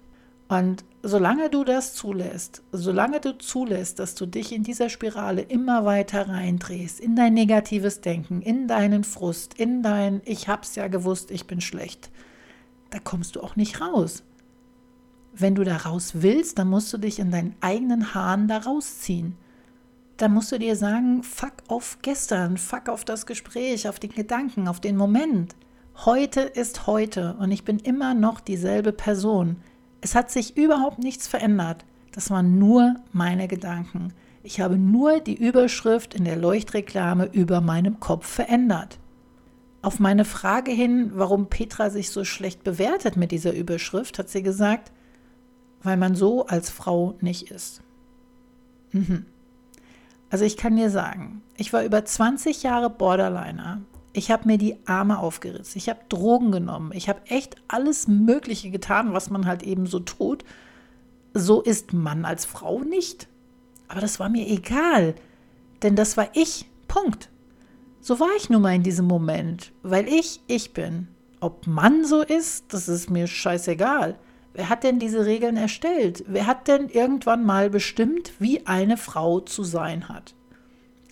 Und 0.52 0.84
solange 1.02 1.48
du 1.48 1.64
das 1.64 1.94
zulässt, 1.94 2.62
solange 2.72 3.20
du 3.20 3.38
zulässt, 3.38 3.98
dass 3.98 4.14
du 4.14 4.26
dich 4.26 4.52
in 4.52 4.64
dieser 4.64 4.90
Spirale 4.90 5.40
immer 5.40 5.86
weiter 5.86 6.28
reindrehst, 6.28 7.00
in 7.00 7.16
dein 7.16 7.32
negatives 7.32 8.02
Denken, 8.02 8.42
in 8.42 8.68
deinen 8.68 9.02
Frust, 9.02 9.54
in 9.54 9.82
dein 9.82 10.20
Ich 10.26 10.48
hab's 10.48 10.74
ja 10.74 10.88
gewusst, 10.88 11.30
ich 11.30 11.46
bin 11.46 11.62
schlecht, 11.62 12.10
da 12.90 12.98
kommst 12.98 13.34
du 13.34 13.40
auch 13.40 13.56
nicht 13.56 13.80
raus. 13.80 14.24
Wenn 15.32 15.54
du 15.54 15.64
da 15.64 15.78
raus 15.78 16.16
willst, 16.16 16.58
dann 16.58 16.68
musst 16.68 16.92
du 16.92 16.98
dich 16.98 17.18
in 17.18 17.30
deinen 17.30 17.56
eigenen 17.62 18.12
Haaren 18.12 18.46
da 18.46 18.58
rausziehen. 18.58 19.38
Dann 20.18 20.34
musst 20.34 20.52
du 20.52 20.58
dir 20.58 20.76
sagen, 20.76 21.22
fuck 21.22 21.54
auf 21.68 21.96
gestern, 22.02 22.58
fuck 22.58 22.90
auf 22.90 23.06
das 23.06 23.24
Gespräch, 23.24 23.88
auf 23.88 23.98
den 23.98 24.12
Gedanken, 24.12 24.68
auf 24.68 24.80
den 24.80 24.98
Moment. 24.98 25.56
Heute 26.04 26.42
ist 26.42 26.86
heute 26.86 27.36
und 27.38 27.52
ich 27.52 27.64
bin 27.64 27.78
immer 27.78 28.12
noch 28.12 28.38
dieselbe 28.40 28.92
Person. 28.92 29.56
Es 30.02 30.14
hat 30.14 30.30
sich 30.30 30.56
überhaupt 30.56 30.98
nichts 30.98 31.26
verändert. 31.26 31.86
Das 32.12 32.28
waren 32.30 32.58
nur 32.58 32.96
meine 33.12 33.48
Gedanken. 33.48 34.12
Ich 34.42 34.60
habe 34.60 34.76
nur 34.76 35.20
die 35.20 35.36
Überschrift 35.36 36.12
in 36.12 36.24
der 36.24 36.36
Leuchtreklame 36.36 37.30
über 37.32 37.60
meinem 37.62 38.00
Kopf 38.00 38.26
verändert. 38.26 38.98
auf 39.82 39.98
meine 39.98 40.24
Frage 40.24 40.70
hin, 40.70 41.10
warum 41.14 41.48
Petra 41.48 41.90
sich 41.90 42.10
so 42.10 42.24
schlecht 42.24 42.62
bewertet 42.62 43.16
mit 43.16 43.32
dieser 43.32 43.52
Überschrift, 43.52 44.18
hat 44.18 44.28
sie 44.28 44.42
gesagt, 44.42 44.92
weil 45.82 45.96
man 45.96 46.14
so 46.14 46.46
als 46.46 46.70
Frau 46.70 47.16
nicht 47.20 47.50
ist. 47.50 47.82
Mhm. 48.92 49.26
Also 50.30 50.44
ich 50.44 50.56
kann 50.56 50.76
dir 50.76 50.88
sagen, 50.88 51.42
ich 51.56 51.72
war 51.72 51.84
über 51.84 52.04
20 52.04 52.62
Jahre 52.62 52.88
Borderliner. 52.88 53.82
Ich 54.12 54.30
habe 54.30 54.46
mir 54.46 54.58
die 54.58 54.76
Arme 54.86 55.18
aufgeritzt. 55.18 55.74
Ich 55.76 55.88
habe 55.88 56.00
Drogen 56.08 56.52
genommen. 56.52 56.92
Ich 56.94 57.08
habe 57.08 57.20
echt 57.26 57.56
alles 57.68 58.08
Mögliche 58.08 58.70
getan, 58.70 59.12
was 59.12 59.30
man 59.30 59.46
halt 59.46 59.62
eben 59.62 59.86
so 59.86 60.00
tut. 60.00 60.44
So 61.32 61.62
ist 61.62 61.92
man 61.92 62.24
als 62.24 62.44
Frau 62.44 62.80
nicht. 62.80 63.28
Aber 63.88 64.00
das 64.00 64.20
war 64.20 64.28
mir 64.28 64.46
egal, 64.46 65.14
denn 65.82 65.96
das 65.96 66.16
war 66.16 66.28
ich. 66.34 66.66
Punkt. 66.88 67.30
So 68.00 68.20
war 68.20 68.28
ich 68.36 68.50
nun 68.50 68.62
mal 68.62 68.74
in 68.74 68.82
diesem 68.82 69.06
Moment, 69.06 69.72
weil 69.82 70.08
ich 70.08 70.40
ich 70.46 70.74
bin. 70.74 71.08
Ob 71.40 71.66
Mann 71.66 72.04
so 72.04 72.20
ist, 72.20 72.72
das 72.72 72.88
ist 72.88 73.10
mir 73.10 73.26
scheißegal. 73.26 74.18
Wer 74.54 74.68
hat 74.68 74.84
denn 74.84 74.98
diese 74.98 75.24
Regeln 75.24 75.56
erstellt? 75.56 76.24
Wer 76.26 76.46
hat 76.46 76.68
denn 76.68 76.88
irgendwann 76.88 77.44
mal 77.44 77.70
bestimmt, 77.70 78.32
wie 78.38 78.66
eine 78.66 78.98
Frau 78.98 79.40
zu 79.40 79.64
sein 79.64 80.08
hat? 80.08 80.34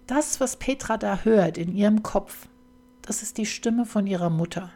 Das, 0.06 0.40
was 0.40 0.56
Petra 0.56 0.98
da 0.98 1.20
hört 1.24 1.56
in 1.56 1.74
ihrem 1.74 2.02
Kopf, 2.02 2.48
das 3.02 3.22
ist 3.22 3.38
die 3.38 3.46
Stimme 3.46 3.86
von 3.86 4.06
ihrer 4.06 4.30
Mutter. 4.30 4.70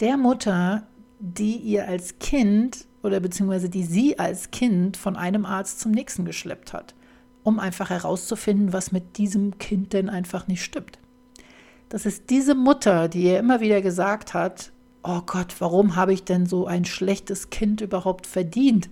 Der 0.00 0.16
Mutter, 0.16 0.86
die 1.18 1.56
ihr 1.56 1.88
als 1.88 2.18
Kind 2.18 2.86
oder 3.02 3.20
beziehungsweise 3.20 3.68
die 3.68 3.84
sie 3.84 4.18
als 4.18 4.50
Kind 4.50 4.96
von 4.96 5.16
einem 5.16 5.46
Arzt 5.46 5.80
zum 5.80 5.92
nächsten 5.92 6.24
geschleppt 6.24 6.72
hat, 6.72 6.94
um 7.42 7.58
einfach 7.58 7.90
herauszufinden, 7.90 8.72
was 8.72 8.92
mit 8.92 9.16
diesem 9.16 9.58
Kind 9.58 9.92
denn 9.92 10.08
einfach 10.08 10.48
nicht 10.48 10.64
stimmt. 10.64 10.98
Das 11.88 12.04
ist 12.04 12.30
diese 12.30 12.54
Mutter, 12.54 13.08
die 13.08 13.22
ihr 13.22 13.38
immer 13.38 13.60
wieder 13.60 13.80
gesagt 13.80 14.34
hat, 14.34 14.72
oh 15.04 15.20
Gott, 15.24 15.54
warum 15.60 15.94
habe 15.94 16.12
ich 16.12 16.24
denn 16.24 16.46
so 16.46 16.66
ein 16.66 16.84
schlechtes 16.84 17.50
Kind 17.50 17.80
überhaupt 17.80 18.26
verdient? 18.26 18.90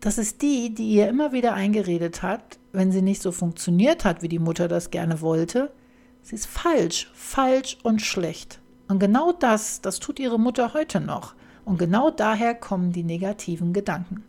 Das 0.00 0.18
ist 0.18 0.42
die, 0.42 0.72
die 0.72 0.90
ihr 0.92 1.08
immer 1.08 1.32
wieder 1.32 1.54
eingeredet 1.54 2.22
hat, 2.22 2.58
wenn 2.72 2.92
sie 2.92 3.02
nicht 3.02 3.22
so 3.22 3.32
funktioniert 3.32 4.04
hat, 4.04 4.22
wie 4.22 4.28
die 4.28 4.38
Mutter 4.38 4.68
das 4.68 4.90
gerne 4.90 5.20
wollte. 5.20 5.72
Sie 6.22 6.34
ist 6.34 6.46
falsch, 6.46 7.10
falsch 7.14 7.78
und 7.82 8.00
schlecht. 8.00 8.60
Und 8.88 8.98
genau 8.98 9.32
das, 9.32 9.80
das 9.80 9.98
tut 9.98 10.18
ihre 10.18 10.38
Mutter 10.38 10.74
heute 10.74 11.00
noch. 11.00 11.34
Und 11.64 11.78
genau 11.78 12.10
daher 12.10 12.54
kommen 12.54 12.92
die 12.92 13.04
negativen 13.04 13.72
Gedanken. 13.72 14.24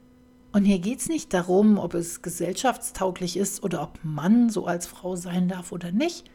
Und 0.51 0.65
hier 0.65 0.79
geht 0.79 0.99
es 0.99 1.10
nicht 1.10 1.34
darum, 1.34 1.79
ob 1.79 1.93
es 1.95 2.21
gesellschaftstauglich 2.21 3.38
ist 3.38 3.63
oder 3.63 3.82
ob 3.82 3.99
Mann 4.03 4.49
so 4.49 4.67
als 4.67 4.86
Frau 4.86 5.15
sein 5.15 5.47
darf 5.47 5.71
oder 5.71 5.91
nicht, 5.91 6.29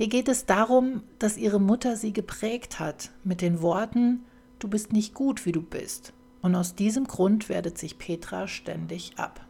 hier 0.00 0.08
geht 0.08 0.28
es 0.28 0.46
darum, 0.46 1.02
dass 1.18 1.36
ihre 1.36 1.60
Mutter 1.60 1.94
sie 1.94 2.14
geprägt 2.14 2.80
hat 2.80 3.10
mit 3.22 3.42
den 3.42 3.60
Worten, 3.60 4.24
du 4.58 4.66
bist 4.66 4.94
nicht 4.94 5.12
gut, 5.12 5.44
wie 5.44 5.52
du 5.52 5.60
bist. 5.60 6.14
Und 6.40 6.54
aus 6.54 6.74
diesem 6.74 7.04
Grund 7.06 7.50
wertet 7.50 7.76
sich 7.76 7.98
Petra 7.98 8.48
ständig 8.48 9.18
ab. 9.18 9.46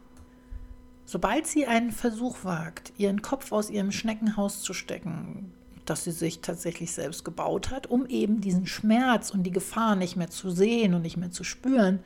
Sobald 1.05 1.47
sie 1.47 1.65
einen 1.65 1.91
Versuch 1.91 2.43
wagt, 2.43 2.93
ihren 2.97 3.21
Kopf 3.21 3.51
aus 3.51 3.69
ihrem 3.69 3.91
Schneckenhaus 3.91 4.61
zu 4.61 4.73
stecken, 4.73 5.51
das 5.85 6.03
sie 6.03 6.11
sich 6.11 6.41
tatsächlich 6.41 6.93
selbst 6.93 7.25
gebaut 7.25 7.71
hat, 7.71 7.87
um 7.87 8.05
eben 8.05 8.41
diesen 8.41 8.67
Schmerz 8.67 9.31
und 9.31 9.43
die 9.43 9.51
Gefahr 9.51 9.95
nicht 9.95 10.15
mehr 10.15 10.29
zu 10.29 10.49
sehen 10.49 10.93
und 10.93 11.01
nicht 11.01 11.17
mehr 11.17 11.31
zu 11.31 11.43
spüren, 11.43 11.99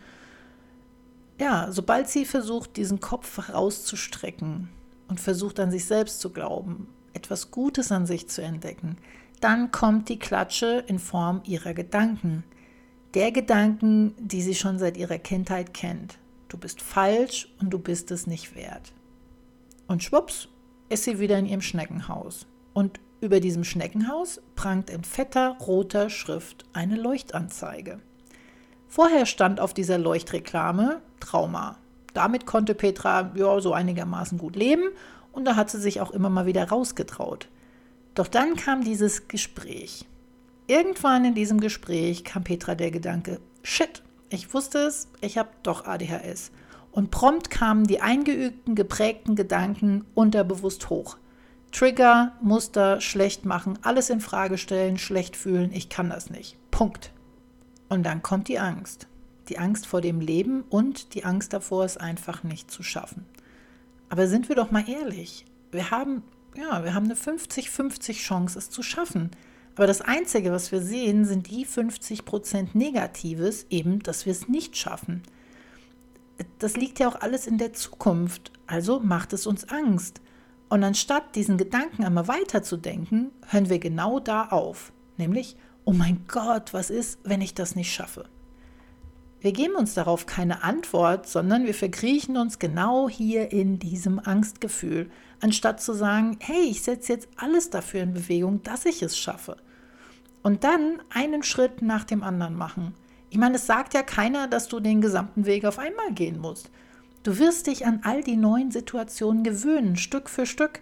ja, 1.39 1.67
sobald 1.71 2.07
sie 2.07 2.25
versucht, 2.25 2.77
diesen 2.77 3.01
Kopf 3.01 3.49
rauszustrecken 3.49 4.69
und 5.07 5.19
versucht 5.19 5.59
an 5.59 5.69
sich 5.69 5.85
selbst 5.85 6.21
zu 6.21 6.29
glauben, 6.31 6.87
etwas 7.13 7.51
Gutes 7.51 7.91
an 7.91 8.05
sich 8.05 8.29
zu 8.29 8.41
entdecken, 8.41 8.97
dann 9.41 9.71
kommt 9.71 10.09
die 10.09 10.19
Klatsche 10.19 10.83
in 10.87 10.97
Form 10.97 11.41
ihrer 11.45 11.73
Gedanken. 11.73 12.43
Der 13.13 13.31
Gedanken, 13.31 14.13
die 14.17 14.41
sie 14.41 14.55
schon 14.55 14.79
seit 14.79 14.97
ihrer 14.97 15.17
Kindheit 15.17 15.73
kennt. 15.73 16.17
Du 16.47 16.57
bist 16.57 16.81
falsch 16.81 17.49
und 17.59 17.71
du 17.71 17.79
bist 17.79 18.11
es 18.11 18.27
nicht 18.27 18.55
wert. 18.55 18.93
Und 19.87 20.03
schwupps 20.03 20.47
ist 20.89 21.03
sie 21.03 21.19
wieder 21.19 21.37
in 21.37 21.45
ihrem 21.45 21.61
Schneckenhaus. 21.61 22.45
Und 22.73 22.99
über 23.21 23.39
diesem 23.39 23.63
Schneckenhaus 23.63 24.41
prangt 24.55 24.89
in 24.89 25.03
fetter 25.03 25.57
roter 25.65 26.09
Schrift 26.09 26.65
eine 26.73 26.95
Leuchtanzeige. 26.95 27.99
Vorher 28.87 29.25
stand 29.25 29.59
auf 29.59 29.73
dieser 29.73 29.97
Leuchtreklame 29.97 31.01
Trauma. 31.19 31.77
Damit 32.13 32.45
konnte 32.45 32.75
Petra 32.75 33.31
ja, 33.35 33.59
so 33.59 33.73
einigermaßen 33.73 34.37
gut 34.37 34.55
leben 34.55 34.83
und 35.31 35.45
da 35.45 35.55
hat 35.55 35.69
sie 35.69 35.81
sich 35.81 35.99
auch 36.01 36.11
immer 36.11 36.29
mal 36.29 36.45
wieder 36.45 36.69
rausgetraut. 36.69 37.49
Doch 38.13 38.27
dann 38.27 38.55
kam 38.55 38.83
dieses 38.83 39.27
Gespräch. 39.27 40.05
Irgendwann 40.67 41.25
in 41.25 41.35
diesem 41.35 41.59
Gespräch 41.59 42.23
kam 42.23 42.43
Petra 42.43 42.75
der 42.75 42.91
Gedanke, 42.91 43.39
shit, 43.63 44.01
ich 44.29 44.53
wusste 44.53 44.79
es, 44.79 45.07
ich 45.21 45.37
habe 45.37 45.49
doch 45.63 45.85
ADHS. 45.85 46.51
Und 46.91 47.11
prompt 47.11 47.49
kamen 47.49 47.85
die 47.85 48.01
eingeübten, 48.01 48.73
geprägten 48.75 49.35
Gedanken 49.35 50.05
unterbewusst 50.15 50.89
hoch. 50.89 51.17
Trigger, 51.71 52.31
Muster, 52.41 53.01
schlecht 53.01 53.43
machen, 53.43 53.77
alles 53.81 54.09
in 54.09 54.21
Frage 54.21 54.57
stellen, 54.57 54.97
schlecht 54.97 55.35
fühlen, 55.35 55.73
ich 55.73 55.89
kann 55.89 56.09
das 56.09 56.29
nicht. 56.29 56.57
Punkt. 56.71 57.11
Und 57.89 58.03
dann 58.03 58.21
kommt 58.21 58.47
die 58.47 58.59
Angst. 58.59 59.07
Die 59.49 59.59
Angst 59.59 59.85
vor 59.85 60.01
dem 60.01 60.21
Leben 60.21 60.63
und 60.69 61.13
die 61.13 61.25
Angst 61.25 61.51
davor, 61.51 61.83
es 61.83 61.97
einfach 61.97 62.43
nicht 62.43 62.71
zu 62.71 62.81
schaffen. 62.81 63.25
Aber 64.09 64.27
sind 64.27 64.47
wir 64.47 64.55
doch 64.55 64.71
mal 64.71 64.87
ehrlich, 64.89 65.45
wir 65.71 65.91
haben, 65.91 66.23
ja, 66.55 66.83
wir 66.83 66.93
haben 66.93 67.05
eine 67.05 67.15
50-50 67.15 68.13
Chance, 68.13 68.57
es 68.57 68.69
zu 68.69 68.81
schaffen. 68.81 69.31
Aber 69.75 69.87
das 69.87 70.01
Einzige, 70.01 70.51
was 70.51 70.71
wir 70.71 70.81
sehen, 70.81 71.25
sind 71.25 71.49
die 71.49 71.65
50% 71.65 72.69
Negatives, 72.73 73.65
eben, 73.69 73.99
dass 73.99 74.25
wir 74.25 74.31
es 74.31 74.47
nicht 74.47 74.77
schaffen. 74.77 75.21
Das 76.59 76.77
liegt 76.77 76.99
ja 76.99 77.09
auch 77.09 77.19
alles 77.21 77.45
in 77.45 77.57
der 77.57 77.73
Zukunft, 77.73 78.51
also 78.67 78.99
macht 78.99 79.33
es 79.33 79.45
uns 79.45 79.67
Angst. 79.69 80.21
Und 80.69 80.83
anstatt 80.83 81.35
diesen 81.35 81.57
Gedanken 81.57 82.03
einmal 82.03 82.27
weiterzudenken, 82.27 83.31
hören 83.47 83.69
wir 83.69 83.79
genau 83.79 84.19
da 84.19 84.45
auf, 84.47 84.91
nämlich, 85.17 85.57
oh 85.83 85.93
mein 85.93 86.25
Gott, 86.27 86.73
was 86.73 86.89
ist, 86.89 87.19
wenn 87.23 87.41
ich 87.41 87.53
das 87.53 87.75
nicht 87.75 87.93
schaffe? 87.93 88.25
Wir 89.41 89.51
geben 89.51 89.75
uns 89.75 89.93
darauf 89.93 90.25
keine 90.25 90.63
Antwort, 90.63 91.27
sondern 91.27 91.65
wir 91.65 91.75
verkriechen 91.75 92.35
uns 92.35 92.57
genau 92.57 93.07
hier 93.07 93.51
in 93.51 93.77
diesem 93.77 94.19
Angstgefühl, 94.19 95.11
anstatt 95.39 95.81
zu 95.81 95.93
sagen, 95.93 96.37
hey, 96.39 96.63
ich 96.63 96.81
setze 96.81 97.13
jetzt 97.13 97.27
alles 97.35 97.69
dafür 97.69 98.01
in 98.01 98.13
Bewegung, 98.13 98.63
dass 98.63 98.85
ich 98.85 99.03
es 99.03 99.17
schaffe. 99.17 99.57
Und 100.45 100.63
dann 100.63 101.01
einen 101.09 101.41
Schritt 101.41 101.81
nach 101.81 102.03
dem 102.03 102.21
anderen 102.21 102.53
machen. 102.53 102.93
Ich 103.31 103.37
meine, 103.39 103.55
es 103.55 103.65
sagt 103.65 103.95
ja 103.95 104.03
keiner, 104.03 104.47
dass 104.47 104.67
du 104.67 104.79
den 104.79 105.01
gesamten 105.01 105.47
Weg 105.47 105.65
auf 105.65 105.79
einmal 105.79 106.11
gehen 106.13 106.39
musst. 106.39 106.69
Du 107.23 107.39
wirst 107.39 107.65
dich 107.65 107.87
an 107.87 108.01
all 108.03 108.21
die 108.21 108.35
neuen 108.35 108.69
Situationen 108.69 109.43
gewöhnen, 109.43 109.95
Stück 109.95 110.29
für 110.29 110.45
Stück. 110.45 110.81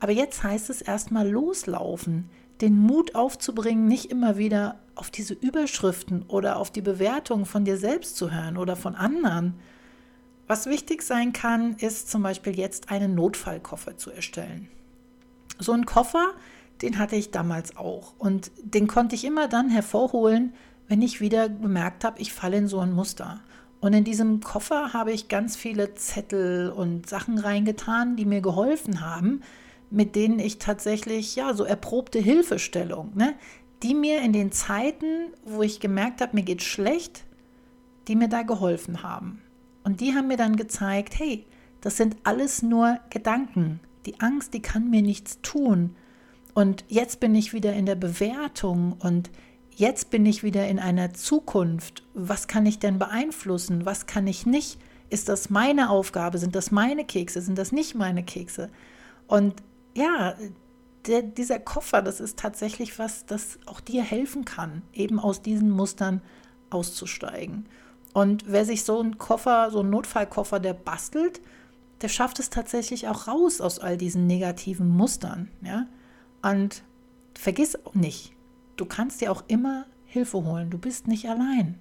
Aber 0.00 0.10
jetzt 0.10 0.42
heißt 0.42 0.68
es 0.68 0.82
erstmal 0.82 1.30
loslaufen, 1.30 2.28
den 2.60 2.76
Mut 2.76 3.14
aufzubringen, 3.14 3.86
nicht 3.86 4.10
immer 4.10 4.36
wieder 4.36 4.80
auf 4.96 5.12
diese 5.12 5.34
Überschriften 5.34 6.24
oder 6.26 6.56
auf 6.56 6.72
die 6.72 6.82
Bewertung 6.82 7.46
von 7.46 7.64
dir 7.64 7.76
selbst 7.76 8.16
zu 8.16 8.32
hören 8.32 8.56
oder 8.56 8.74
von 8.74 8.96
anderen. 8.96 9.54
Was 10.48 10.66
wichtig 10.66 11.02
sein 11.02 11.32
kann, 11.32 11.74
ist 11.74 12.10
zum 12.10 12.24
Beispiel 12.24 12.58
jetzt 12.58 12.90
einen 12.90 13.14
Notfallkoffer 13.14 13.96
zu 13.96 14.10
erstellen. 14.10 14.68
So 15.60 15.70
einen 15.70 15.86
Koffer, 15.86 16.32
den 16.84 16.98
hatte 16.98 17.16
ich 17.16 17.30
damals 17.30 17.76
auch 17.78 18.12
und 18.18 18.50
den 18.62 18.86
konnte 18.86 19.14
ich 19.14 19.24
immer 19.24 19.48
dann 19.48 19.70
hervorholen, 19.70 20.52
wenn 20.86 21.00
ich 21.00 21.22
wieder 21.22 21.48
bemerkt 21.48 22.04
habe, 22.04 22.20
ich 22.20 22.34
falle 22.34 22.58
in 22.58 22.68
so 22.68 22.78
ein 22.78 22.92
Muster. 22.92 23.40
Und 23.80 23.94
in 23.94 24.04
diesem 24.04 24.40
Koffer 24.40 24.92
habe 24.92 25.12
ich 25.12 25.28
ganz 25.28 25.56
viele 25.56 25.94
Zettel 25.94 26.70
und 26.70 27.08
Sachen 27.08 27.38
reingetan, 27.38 28.16
die 28.16 28.26
mir 28.26 28.42
geholfen 28.42 29.00
haben, 29.00 29.40
mit 29.90 30.14
denen 30.14 30.38
ich 30.38 30.58
tatsächlich 30.58 31.36
ja 31.36 31.54
so 31.54 31.64
erprobte 31.64 32.18
Hilfestellung, 32.18 33.12
ne, 33.14 33.34
die 33.82 33.94
mir 33.94 34.20
in 34.20 34.34
den 34.34 34.52
Zeiten, 34.52 35.28
wo 35.44 35.62
ich 35.62 35.80
gemerkt 35.80 36.20
habe, 36.20 36.36
mir 36.36 36.42
geht 36.42 36.62
schlecht, 36.62 37.24
die 38.08 38.16
mir 38.16 38.28
da 38.28 38.42
geholfen 38.42 39.02
haben. 39.02 39.40
Und 39.84 40.02
die 40.02 40.14
haben 40.14 40.28
mir 40.28 40.36
dann 40.36 40.56
gezeigt, 40.56 41.18
hey, 41.18 41.46
das 41.80 41.96
sind 41.96 42.16
alles 42.24 42.62
nur 42.62 42.98
Gedanken. 43.08 43.80
Die 44.04 44.20
Angst, 44.20 44.52
die 44.52 44.60
kann 44.60 44.90
mir 44.90 45.02
nichts 45.02 45.40
tun. 45.40 45.96
Und 46.54 46.84
jetzt 46.88 47.20
bin 47.20 47.34
ich 47.34 47.52
wieder 47.52 47.72
in 47.74 47.84
der 47.84 47.96
Bewertung 47.96 48.92
und 49.00 49.30
jetzt 49.72 50.10
bin 50.10 50.24
ich 50.24 50.42
wieder 50.44 50.66
in 50.68 50.78
einer 50.78 51.12
Zukunft. 51.12 52.04
Was 52.14 52.46
kann 52.46 52.64
ich 52.64 52.78
denn 52.78 52.98
beeinflussen? 52.98 53.84
Was 53.84 54.06
kann 54.06 54.26
ich 54.26 54.46
nicht? 54.46 54.78
Ist 55.10 55.28
das 55.28 55.50
meine 55.50 55.90
Aufgabe? 55.90 56.38
Sind 56.38 56.54
das 56.54 56.70
meine 56.70 57.04
Kekse? 57.04 57.40
Sind 57.40 57.58
das 57.58 57.72
nicht 57.72 57.94
meine 57.94 58.22
Kekse? 58.22 58.70
Und 59.26 59.54
ja, 59.96 60.34
der, 61.06 61.22
dieser 61.22 61.58
Koffer, 61.58 62.02
das 62.02 62.20
ist 62.20 62.38
tatsächlich 62.38 62.98
was, 62.98 63.26
das 63.26 63.58
auch 63.66 63.80
dir 63.80 64.02
helfen 64.02 64.44
kann, 64.44 64.82
eben 64.92 65.18
aus 65.18 65.42
diesen 65.42 65.70
Mustern 65.70 66.22
auszusteigen. 66.70 67.66
Und 68.12 68.44
wer 68.46 68.64
sich 68.64 68.84
so 68.84 69.00
einen 69.00 69.18
Koffer, 69.18 69.70
so 69.70 69.80
einen 69.80 69.90
Notfallkoffer, 69.90 70.60
der 70.60 70.72
bastelt, 70.72 71.40
der 72.00 72.08
schafft 72.08 72.38
es 72.38 72.48
tatsächlich 72.48 73.08
auch 73.08 73.26
raus 73.26 73.60
aus 73.60 73.78
all 73.78 73.96
diesen 73.96 74.26
negativen 74.26 74.88
Mustern. 74.88 75.48
Ja? 75.62 75.86
Und 76.44 76.82
vergiss 77.32 77.78
nicht, 77.94 78.32
du 78.76 78.84
kannst 78.84 79.22
dir 79.22 79.32
auch 79.32 79.44
immer 79.48 79.86
Hilfe 80.04 80.44
holen. 80.44 80.68
Du 80.68 80.76
bist 80.76 81.08
nicht 81.08 81.26
allein. 81.28 81.78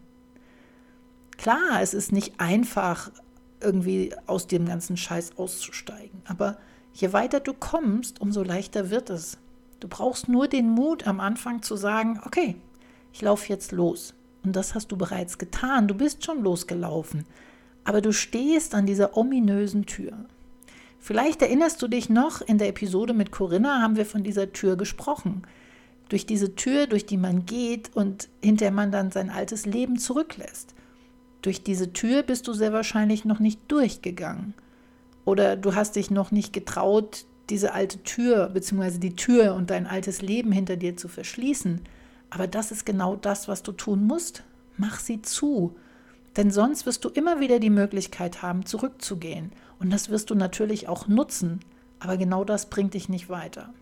Klar, 1.38 1.82
es 1.82 1.93
ist 1.93 2.13
nicht 2.13 2.39
einfach, 2.39 3.12
irgendwie 3.60 4.13
aus 4.26 4.47
dem 4.47 4.65
ganzen 4.65 4.95
Scheiß 4.95 5.38
auszusteigen. 5.38 6.21
Aber 6.26 6.58
je 6.93 7.12
weiter 7.12 7.41
du 7.41 7.54
kommst, 7.54 8.21
umso 8.21 8.41
leichter 8.41 8.89
wird 8.89 9.10
es. 9.10 9.38
Du 9.80 9.88
brauchst 9.89 10.30
nur 10.30 10.47
den 10.47 10.69
Mut 10.69 11.08
am 11.08 11.19
Anfang 11.19 11.62
zu 11.62 11.76
sagen, 11.76 12.21
okay, 12.26 12.56
ich 13.12 13.21
laufe 13.21 13.49
jetzt 13.49 13.73
los. 13.73 14.13
Und 14.43 14.56
das 14.56 14.76
hast 14.76 14.91
du 14.91 14.97
bereits 14.97 15.38
getan. 15.38 15.88
Du 15.89 15.95
bist 15.95 16.23
schon 16.23 16.41
losgelaufen. 16.41 17.26
Aber 17.84 17.99
du 17.99 18.13
stehst 18.13 18.76
an 18.76 18.86
dieser 18.86 19.17
ominösen 19.17 19.86
Tür. 19.86 20.26
Vielleicht 21.06 21.42
erinnerst 21.42 21.82
du 21.82 21.89
dich 21.89 22.10
noch, 22.10 22.39
in 22.39 22.60
der 22.60 22.70
Episode 22.70 23.13
mit 23.13 23.30
Corinna 23.30 23.82
haben 23.82 23.98
wir 23.98 24.06
von 24.06 24.24
dieser 24.24 24.54
Tür 24.54 24.78
gesprochen. 24.78 25.42
Durch 26.08 26.26
diese 26.26 26.56
Tür, 26.56 26.88
durch 26.88 27.06
die 27.06 27.18
man 27.18 27.46
geht 27.46 27.94
und 27.94 28.30
hinter 28.42 28.72
man 28.72 28.89
dann 28.89 29.12
sein 29.12 29.30
altes 29.30 29.66
Leben 29.66 30.00
zurücklässt. 30.00 30.74
Durch 31.42 31.62
diese 31.62 31.92
Tür 31.92 32.24
bist 32.24 32.48
du 32.48 32.54
sehr 32.54 32.72
wahrscheinlich 32.72 33.26
noch 33.26 33.39
nicht 33.39 33.60
durchgegangen. 33.68 34.54
Oder 35.26 35.58
du 35.58 35.76
hast 35.76 35.98
dich 35.98 36.10
noch 36.10 36.32
nicht 36.32 36.54
getraut, 36.54 37.26
diese 37.50 37.74
alte 37.74 38.02
Tür 38.04 38.48
bzw. 38.48 38.98
die 38.98 39.18
Tür 39.18 39.56
und 39.56 39.72
dein 39.72 39.88
altes 39.88 40.22
Leben 40.22 40.54
hinter 40.54 40.78
dir 40.78 40.96
zu 40.96 41.10
verschließen. 41.10 41.82
Aber 42.30 42.48
das 42.48 42.72
ist 42.72 42.86
genau 42.86 43.18
das, 43.18 43.50
was 43.50 43.62
du 43.62 43.74
tun 43.74 44.08
musst. 44.08 44.44
Mach 44.78 45.02
sie 45.02 45.22
zu. 45.22 45.76
Denn 46.36 46.52
sonst 46.52 46.86
wirst 46.86 47.06
du 47.06 47.10
immer 47.10 47.39
wieder 47.39 47.60
die 47.60 47.69
Möglichkeit 47.69 48.41
haben, 48.41 48.65
zurückzugehen. 48.65 49.52
Und 49.80 49.91
das 49.91 50.10
wirst 50.10 50.30
du 50.30 50.36
natürlich 50.36 50.88
auch 50.88 51.08
nutzen. 51.08 51.60
Aber 52.00 52.17
genau 52.17 52.43
das 52.43 52.69
bringt 52.69 52.96
dich 52.96 53.08
nicht 53.08 53.30
weiter. 53.30 53.74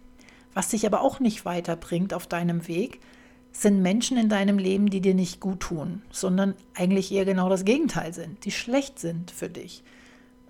Was 0.53 0.69
dich 0.69 0.85
aber 0.85 1.01
auch 1.01 1.19
nicht 1.19 1.45
weiterbringt 1.45 2.13
auf 2.13 2.27
deinem 2.27 2.67
Weg, 2.67 2.99
sind 3.53 3.81
Menschen 3.81 4.17
in 4.17 4.29
deinem 4.29 4.57
Leben, 4.57 4.89
die 4.89 5.01
dir 5.01 5.13
nicht 5.13 5.39
gut 5.39 5.59
tun, 5.61 6.01
sondern 6.09 6.55
eigentlich 6.73 7.11
eher 7.11 7.25
genau 7.25 7.49
das 7.49 7.65
Gegenteil 7.65 8.13
sind, 8.13 8.45
die 8.45 8.51
schlecht 8.51 8.99
sind 8.99 9.31
für 9.31 9.49
dich. 9.49 9.83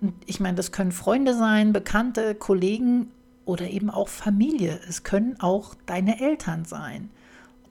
Und 0.00 0.14
ich 0.26 0.40
meine, 0.40 0.56
das 0.56 0.72
können 0.72 0.92
Freunde 0.92 1.36
sein, 1.36 1.72
Bekannte, 1.72 2.34
Kollegen 2.34 3.10
oder 3.44 3.68
eben 3.68 3.90
auch 3.90 4.08
Familie. 4.08 4.80
Es 4.88 5.02
können 5.02 5.38
auch 5.40 5.74
deine 5.86 6.20
Eltern 6.20 6.64
sein. 6.64 7.10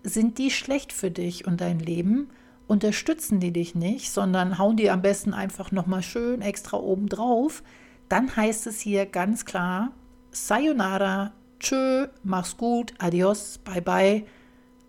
Sind 0.04 0.38
die 0.38 0.52
schlecht 0.52 0.92
für 0.94 1.12
dich 1.12 1.46
und 1.46 1.62
dein 1.62 1.80
Leben? 1.80 2.30
Unterstützen 2.72 3.42
die 3.42 3.52
dich 3.52 3.76
nicht, 3.76 4.12
sondern 4.12 4.58
hauen 4.58 4.78
die 4.78 4.90
am 4.90 5.02
besten 5.02 5.34
einfach 5.34 5.72
nochmal 5.72 6.04
schön 6.04 6.42
extra 6.42 6.78
oben 6.78 7.10
drauf? 7.10 7.64
Dann 8.08 8.34
heißt 8.34 8.66
es 8.68 8.80
hier 8.80 9.06
ganz 9.06 9.44
klar: 9.44 9.92
Sayonara, 10.32 11.34
tschö, 11.60 12.08
mach's 12.24 12.56
gut, 12.56 12.94
adios, 12.98 13.58
bye 13.58 13.82
bye 13.82 14.26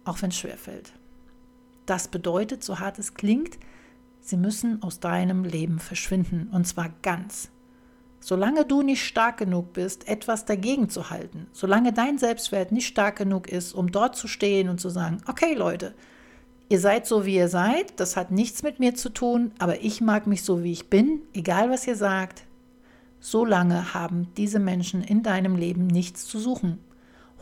auch 0.04 0.22
wenn 0.22 0.30
es 0.30 0.36
schwerfällt. 0.36 0.92
Das 1.86 2.08
bedeutet, 2.08 2.62
so 2.62 2.78
hart 2.78 2.98
es 2.98 3.14
klingt, 3.14 3.58
sie 4.20 4.36
müssen 4.36 4.82
aus 4.82 5.00
deinem 5.00 5.44
Leben 5.44 5.78
verschwinden 5.78 6.48
und 6.52 6.66
zwar 6.66 6.90
ganz. 7.02 7.50
Solange 8.20 8.64
du 8.64 8.82
nicht 8.82 9.04
stark 9.04 9.38
genug 9.38 9.72
bist, 9.72 10.06
etwas 10.06 10.44
dagegen 10.44 10.88
zu 10.88 11.10
halten, 11.10 11.48
solange 11.52 11.92
dein 11.92 12.18
Selbstwert 12.18 12.70
nicht 12.70 12.86
stark 12.86 13.16
genug 13.16 13.48
ist, 13.48 13.72
um 13.72 13.90
dort 13.90 14.14
zu 14.14 14.28
stehen 14.28 14.68
und 14.68 14.80
zu 14.80 14.90
sagen, 14.90 15.18
okay 15.26 15.54
Leute, 15.54 15.94
ihr 16.72 16.80
seid 16.80 17.06
so, 17.06 17.26
wie 17.26 17.36
ihr 17.36 17.48
seid, 17.48 18.00
das 18.00 18.16
hat 18.16 18.30
nichts 18.30 18.62
mit 18.62 18.80
mir 18.80 18.94
zu 18.94 19.10
tun, 19.10 19.52
aber 19.58 19.82
ich 19.82 20.00
mag 20.00 20.26
mich 20.26 20.42
so, 20.42 20.64
wie 20.64 20.72
ich 20.72 20.88
bin, 20.88 21.20
egal 21.34 21.68
was 21.68 21.86
ihr 21.86 21.96
sagt, 21.96 22.44
solange 23.20 23.92
haben 23.92 24.28
diese 24.38 24.58
Menschen 24.58 25.04
in 25.04 25.22
deinem 25.22 25.54
Leben 25.54 25.86
nichts 25.86 26.26
zu 26.26 26.38
suchen. 26.38 26.78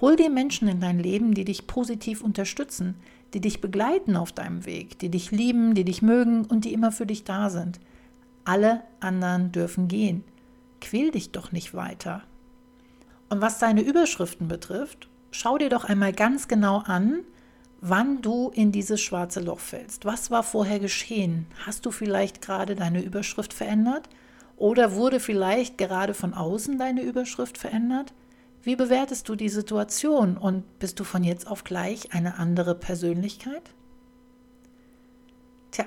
Hol 0.01 0.17
dir 0.17 0.31
Menschen 0.31 0.67
in 0.67 0.81
dein 0.81 0.99
Leben, 0.99 1.33
die 1.33 1.45
dich 1.45 1.69
positiv 1.69 2.25
unterstützen, 2.25 2.97
die 3.33 3.41
dich 3.41 3.61
begleiten 3.61 4.17
auf 4.17 4.33
deinem 4.33 4.67
Weg, 4.67 4.99
die 4.99 5.11
dich 5.11 5.31
lieben, 5.31 5.75
die 5.75 5.85
dich 5.85 6.03
mögen 6.03 6.45
und 6.45 6.65
die 6.65 6.73
immer 6.73 6.91
für 6.91 7.07
dich 7.07 7.23
da 7.23 7.51
sind. 7.51 7.79
Alle 8.45 8.83
anderen 8.99 9.53
dürfen 9.53 9.87
gehen. 9.87 10.25
Quäl 10.81 11.13
dich 11.13 11.31
doch 11.31 11.53
nicht 11.53 11.73
weiter. 11.73 12.25
Und 13.29 13.41
was 13.41 13.61
deine 13.61 13.83
Überschriften 13.83 14.49
betrifft, 14.49 15.09
schau 15.31 15.57
dir 15.57 15.69
doch 15.69 15.85
einmal 15.85 16.13
ganz 16.13 16.49
genau 16.49 16.79
an, 16.79 17.21
wann 17.81 18.21
du 18.23 18.51
in 18.51 18.73
dieses 18.73 19.01
schwarze 19.01 19.41
Loch 19.41 19.61
fällst. 19.61 20.05
Was 20.05 20.31
war 20.31 20.43
vorher 20.43 20.79
geschehen? 20.79 21.47
Hast 21.67 21.87
du 21.87 21.91
vielleicht 21.91 22.43
gerade 22.43 22.77
deine 22.77 23.03
Überschrift 23.03 23.53
verändert? 23.53 24.09
Oder 24.57 24.95
wurde 24.95 25.21
vielleicht 25.21 25.79
gerade 25.79 26.13
von 26.13 26.35
außen 26.35 26.79
deine 26.79 27.03
Überschrift 27.03 27.57
verändert? 27.57 28.13
Wie 28.63 28.77
bewertest 28.77 29.29
du 29.29 29.37
die 29.37 29.49
Situation 29.49 30.37
und 30.37 30.79
bist 30.79 31.01
du 31.01 31.05
von 31.05 31.25
jetzt 31.25 31.47
auf 31.47 31.65
gleich 31.65 32.13
eine 32.13 32.39
andere 32.39 32.75
Persönlichkeit? 32.75 33.63
Tja, 35.71 35.87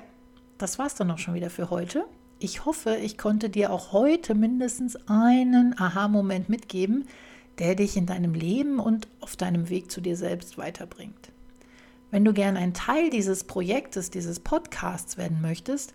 das 0.58 0.78
war's 0.80 0.96
dann 0.96 1.10
auch 1.12 1.18
schon 1.18 1.34
wieder 1.34 1.50
für 1.50 1.70
heute. 1.70 2.04
Ich 2.40 2.64
hoffe, 2.64 2.96
ich 2.96 3.16
konnte 3.16 3.48
dir 3.48 3.72
auch 3.72 3.92
heute 3.92 4.34
mindestens 4.34 4.96
einen 5.06 5.78
Aha-Moment 5.78 6.48
mitgeben, 6.48 7.06
der 7.60 7.76
dich 7.76 7.96
in 7.96 8.06
deinem 8.06 8.34
Leben 8.34 8.80
und 8.80 9.06
auf 9.20 9.36
deinem 9.36 9.68
Weg 9.68 9.92
zu 9.92 10.00
dir 10.00 10.16
selbst 10.16 10.58
weiterbringt. 10.58 11.30
Wenn 12.14 12.24
du 12.24 12.32
gern 12.32 12.56
ein 12.56 12.72
Teil 12.74 13.10
dieses 13.10 13.42
Projektes, 13.42 14.08
dieses 14.08 14.38
Podcasts 14.38 15.16
werden 15.16 15.40
möchtest, 15.40 15.94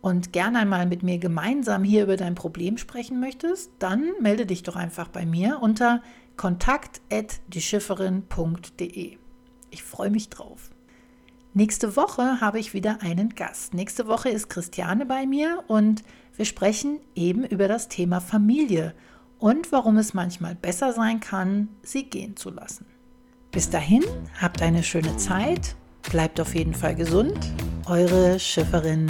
und 0.00 0.32
gerne 0.32 0.58
einmal 0.58 0.84
mit 0.84 1.04
mir 1.04 1.18
gemeinsam 1.18 1.84
hier 1.84 2.02
über 2.02 2.16
dein 2.16 2.34
Problem 2.34 2.76
sprechen 2.76 3.20
möchtest, 3.20 3.70
dann 3.78 4.14
melde 4.18 4.46
dich 4.46 4.64
doch 4.64 4.74
einfach 4.74 5.06
bei 5.06 5.24
mir 5.24 5.60
unter 5.62 6.02
kontakt@dieschifferin.de. 6.36 9.16
Ich 9.70 9.84
freue 9.84 10.10
mich 10.10 10.28
drauf. 10.28 10.72
Nächste 11.52 11.94
Woche 11.94 12.40
habe 12.40 12.58
ich 12.58 12.74
wieder 12.74 13.02
einen 13.02 13.36
Gast. 13.36 13.74
Nächste 13.74 14.08
Woche 14.08 14.30
ist 14.30 14.50
Christiane 14.50 15.06
bei 15.06 15.24
mir 15.24 15.62
und 15.68 16.02
wir 16.34 16.46
sprechen 16.46 16.98
eben 17.14 17.44
über 17.44 17.68
das 17.68 17.86
Thema 17.86 18.20
Familie 18.20 18.92
und 19.38 19.70
warum 19.70 19.98
es 19.98 20.14
manchmal 20.14 20.56
besser 20.56 20.92
sein 20.92 21.20
kann, 21.20 21.68
sie 21.84 22.10
gehen 22.10 22.36
zu 22.36 22.50
lassen. 22.50 22.86
Bis 23.54 23.70
dahin, 23.70 24.02
habt 24.40 24.62
eine 24.62 24.82
schöne 24.82 25.16
Zeit, 25.16 25.76
bleibt 26.10 26.40
auf 26.40 26.56
jeden 26.56 26.74
Fall 26.74 26.96
gesund. 26.96 27.38
Eure 27.86 28.40
Schifferin. 28.40 29.06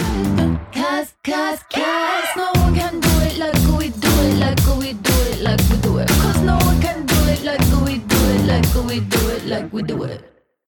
Like 9.46 9.72
we 9.72 9.82
do 9.82 10.04
it. 10.04 10.33